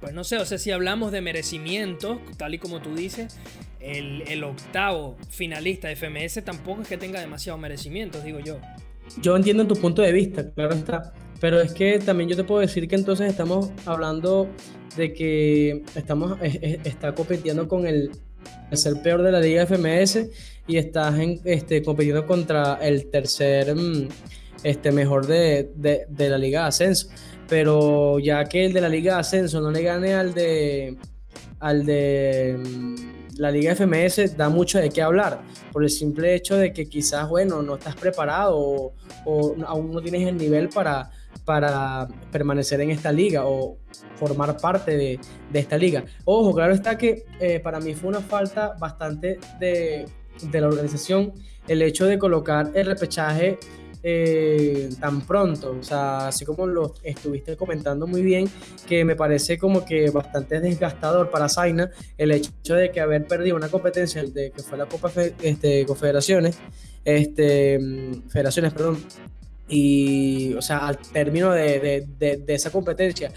[0.00, 3.36] pues no sé, o sea, si hablamos de merecimientos, tal y como tú dices,
[3.80, 8.58] el, octavo finalista de FMS tampoco es que tenga demasiados merecimientos, digo yo.
[9.22, 11.12] Yo entiendo tu punto de vista, claro está.
[11.40, 14.48] Pero es que también yo te puedo decir que entonces estamos hablando
[14.96, 18.10] de que estamos está compitiendo con el
[18.70, 20.28] tercer peor de la liga FMS
[20.66, 24.08] y estás este, compitiendo contra el tercer mm,
[24.64, 25.70] este, mejor de,
[26.16, 27.08] la liga ascenso.
[27.48, 30.96] Pero ya que el de la liga de ascenso no le gane al de
[31.60, 35.40] al de mm, la liga FMS da mucho de qué hablar
[35.72, 38.92] por el simple hecho de que quizás bueno no estás preparado o,
[39.66, 41.10] aún no tienes el nivel para
[41.44, 43.78] para permanecer en esta liga o
[44.16, 45.20] formar parte de,
[45.54, 46.04] esta liga.
[46.24, 50.06] Ojo, claro está que eh, para mí fue una falta bastante de,
[50.52, 51.32] la organización
[51.66, 53.58] el hecho de colocar el repechaje
[54.02, 55.76] eh, tan pronto.
[55.78, 58.48] O sea, así como lo estuviste comentando muy bien,
[58.86, 63.56] que me parece como que bastante desgastador para Zaina el hecho de que haber perdido
[63.56, 65.10] una competencia de que fue la Copa
[65.42, 66.58] este, Confederaciones,
[67.04, 68.98] este, mm, Federaciones, perdón,
[69.68, 73.32] y, o sea, al término de, de, de, esa competencia,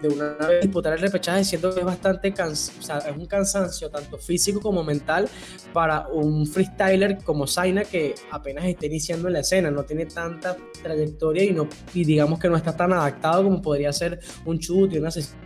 [0.00, 3.26] de una vez disputar el repechaje, siento que es bastante cansa, o sea, es un
[3.26, 5.28] cansancio tanto físico como mental
[5.72, 10.56] para un freestyler como Zaina que apenas está iniciando en la escena, no tiene tanta
[10.82, 14.98] trayectoria y, no, y digamos que no está tan adaptado como podría ser un chute,
[14.98, 15.44] una sesión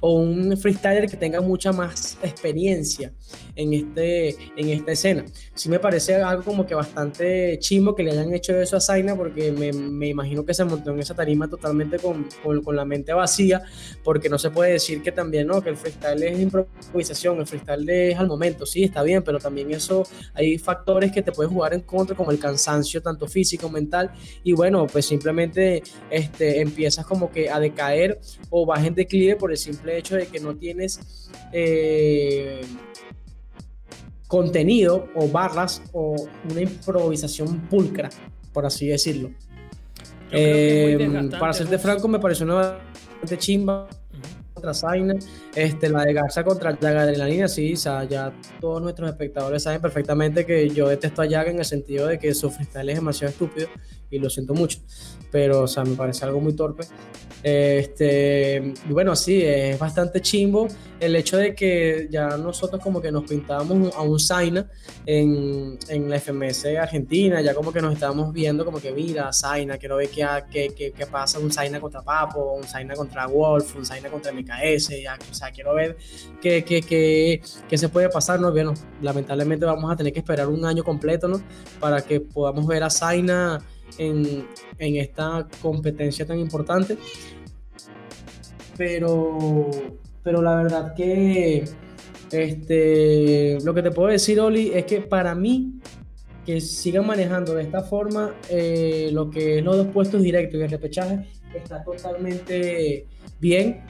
[0.00, 3.12] o un freestyler que tenga mucha más experiencia
[3.54, 5.24] en, este, en esta escena.
[5.54, 9.16] Sí me parece algo como que bastante chimo que le hayan hecho eso a Zaina
[9.16, 12.84] porque me, me imagino que se montó en esa tarima totalmente con, con, con, la
[12.84, 13.62] mente vacía
[14.02, 15.62] porque no se puede decir que también, ¿no?
[15.62, 19.70] Que el freestyle es improvisación, el freestyle es al momento, sí, está bien, pero también
[19.70, 20.04] eso
[20.34, 24.10] hay factores que te pueden jugar en contra como el cansancio tanto físico, mental
[24.42, 28.20] y bueno, pues simplemente este, empiezas como que a decaer
[28.50, 32.60] o vas en declive por el simple hecho de que no tienes eh,
[34.26, 36.16] contenido o barras o
[36.50, 38.10] una improvisación pulcra,
[38.52, 39.30] por así decirlo.
[40.30, 43.88] Eh, para serte franco, me pareció una bastante chimba
[44.54, 45.14] contra Zaina,
[45.54, 49.80] este, la de Garza contra Yaga Adrenalina, sí, o sea, ya todos nuestros espectadores saben
[49.80, 53.32] perfectamente que yo detesto a Yaga en el sentido de que su freestyle es demasiado
[53.32, 53.68] estúpido
[54.12, 54.78] y lo siento mucho,
[55.30, 56.84] pero, o sea, me parece algo muy torpe.
[57.42, 60.68] Este, bueno, sí, es bastante chimbo
[61.00, 64.70] el hecho de que ya nosotros como que nos pintábamos a un Zaina
[65.04, 69.76] en, en, la FMS Argentina, ya como que nos estábamos viendo como que mira, Zaina,
[69.76, 70.24] quiero ver qué,
[70.76, 75.02] qué, qué, pasa, un Zaina contra Papo, un Zaina contra Wolf, un Zaina contra MKS,
[75.02, 75.96] ya, o sea, quiero ver
[76.40, 78.52] qué, qué, qué, qué se puede pasar, ¿no?
[78.52, 81.42] Bueno, lamentablemente vamos a tener que esperar un año completo, ¿no?
[81.80, 83.60] Para que podamos ver a Zaina
[83.98, 84.46] en,
[84.78, 86.96] en esta competencia tan importante.
[88.76, 89.70] Pero,
[90.22, 91.64] pero la verdad que
[92.30, 95.80] este, lo que te puedo decir, Oli, es que para mí
[96.46, 100.62] que sigan manejando de esta forma eh, lo que es los dos puestos directos y
[100.62, 103.06] el repechaje está totalmente
[103.38, 103.82] bien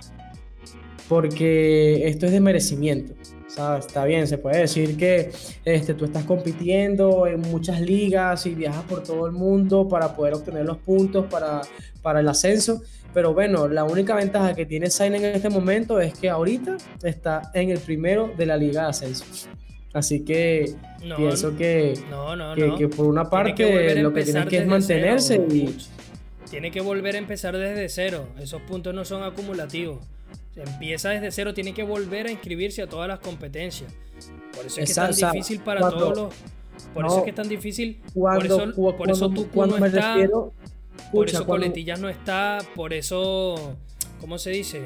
[1.09, 3.15] porque esto es de merecimiento.
[3.53, 5.31] Está bien, se puede decir que
[5.65, 10.35] este, tú estás compitiendo en muchas ligas y viajas por todo el mundo para poder
[10.35, 11.61] obtener los puntos para,
[12.01, 12.81] para el ascenso.
[13.13, 17.51] Pero bueno, la única ventaja que tiene Zayn en este momento es que ahorita está
[17.53, 19.25] en el primero de la liga de ascenso.
[19.93, 20.75] Así que
[21.17, 21.93] pienso que,
[22.79, 25.77] que, por una parte lo que tiene que es mantenerse y...
[26.49, 28.29] Tiene que volver a empezar desde cero.
[28.39, 29.99] Esos puntos no son acumulativos.
[30.57, 33.93] Empieza desde cero, tiene que volver a inscribirse a todas las competencias.
[34.55, 36.35] Por eso es que es tan difícil para todos los.
[36.95, 38.01] Por eso es que es tan difícil.
[38.13, 40.17] por eso, por eso tú no está.
[41.11, 42.59] por eso Coletillas no está.
[42.75, 43.77] Por eso.
[44.21, 44.83] ¿Cómo se dice?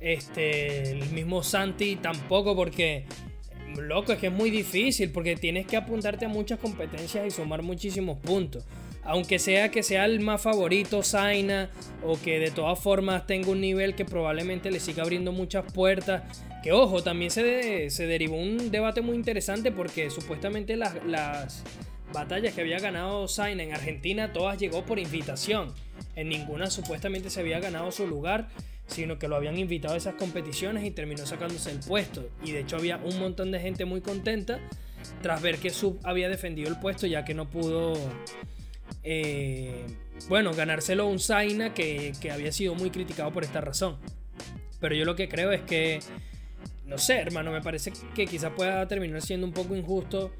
[0.00, 0.90] Este.
[0.90, 3.04] El mismo Santi tampoco, porque.
[3.76, 5.12] Loco, es que es muy difícil.
[5.12, 8.64] Porque tienes que apuntarte a muchas competencias y sumar muchísimos puntos
[9.04, 11.70] aunque sea que sea el más favorito Zaina
[12.04, 16.22] o que de todas formas tenga un nivel que probablemente le siga abriendo muchas puertas.
[16.62, 21.62] Que ojo, también se, se derivó un debate muy interesante porque supuestamente las, las
[22.12, 25.72] batallas que había ganado Zaina en Argentina todas llegó por invitación.
[26.16, 28.48] En ninguna supuestamente se había ganado su lugar,
[28.86, 32.28] sino que lo habían invitado a esas competiciones y terminó sacándose el puesto.
[32.44, 34.60] Y de hecho había un montón de gente muy contenta
[35.22, 37.94] tras ver que Sub había defendido el puesto ya que no pudo
[39.02, 39.86] eh,
[40.28, 43.96] bueno, ganárselo un Zaina que, había sido muy criticado por esta razón.
[44.80, 46.00] Pero yo lo que creo es que
[46.86, 50.32] no sé, hermano, me parece que quizá pueda terminar siendo un poco injusto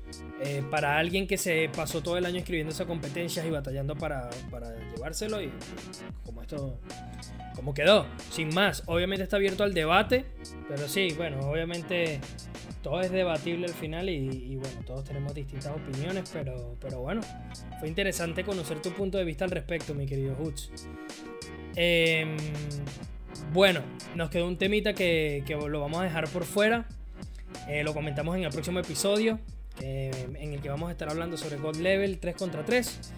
[0.43, 4.29] eh, para alguien que se pasó todo el año escribiendo esas competencias y batallando para,
[4.51, 5.53] para llevárselo y
[6.25, 6.81] como esto,
[7.55, 8.83] como quedó, sin más.
[8.87, 10.25] Obviamente está abierto al debate,
[10.69, 12.21] pero sí, bueno, obviamente
[12.83, 17.21] todo es debatible al final y, bueno, todos tenemos distintas opiniones, pero, pero bueno,
[17.79, 20.71] fue interesante conocer tu punto de vista al respecto, mi querido Hutz.
[21.77, 22.37] Em,
[23.53, 23.83] bueno,
[24.15, 26.87] nos quedó un temita que, lo vamos a dejar por fuera.
[27.69, 29.39] Eh, lo comentamos en el próximo episodio,
[29.81, 33.13] en el que vamos a estar hablando sobre God Level 3 contra 3.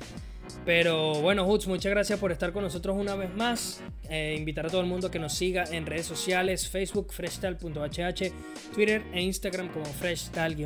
[0.64, 3.82] Pero bueno, Hutz, muchas gracias por estar con nosotros una vez más.
[4.09, 8.32] Eh, invitar a todo el mundo que nos siga en redes sociales, Facebook, freshtal.hh,
[8.74, 10.62] Twitter e Instagram como freshtal-hh.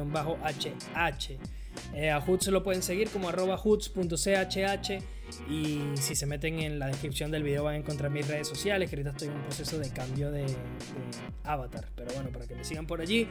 [1.94, 3.60] Eh, a Hutz lo pueden seguir como arroba
[5.48, 8.88] y si se meten en la descripción del video van a encontrar mis redes sociales,
[8.90, 10.46] que ahorita estoy en un proceso de cambio de,
[11.44, 11.88] avatar.
[11.94, 13.28] Pero bueno, para que me sigan por allí.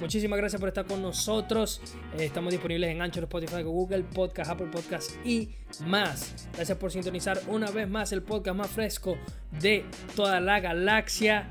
[0.00, 1.80] Muchísimas gracias por estar con nosotros.
[2.18, 5.50] Eh, estamos disponibles en Anchor, Spotify, Google Podcast, Apple Podcast y
[5.84, 6.48] más.
[6.54, 9.18] Gracias por sintonizar una vez más el podcast más fresco
[9.60, 9.84] de
[10.16, 11.48] toda la galaxia.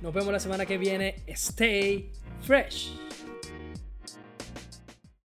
[0.00, 1.22] Nos vemos la semana que viene.
[1.26, 2.10] Stay
[2.42, 3.09] fresh.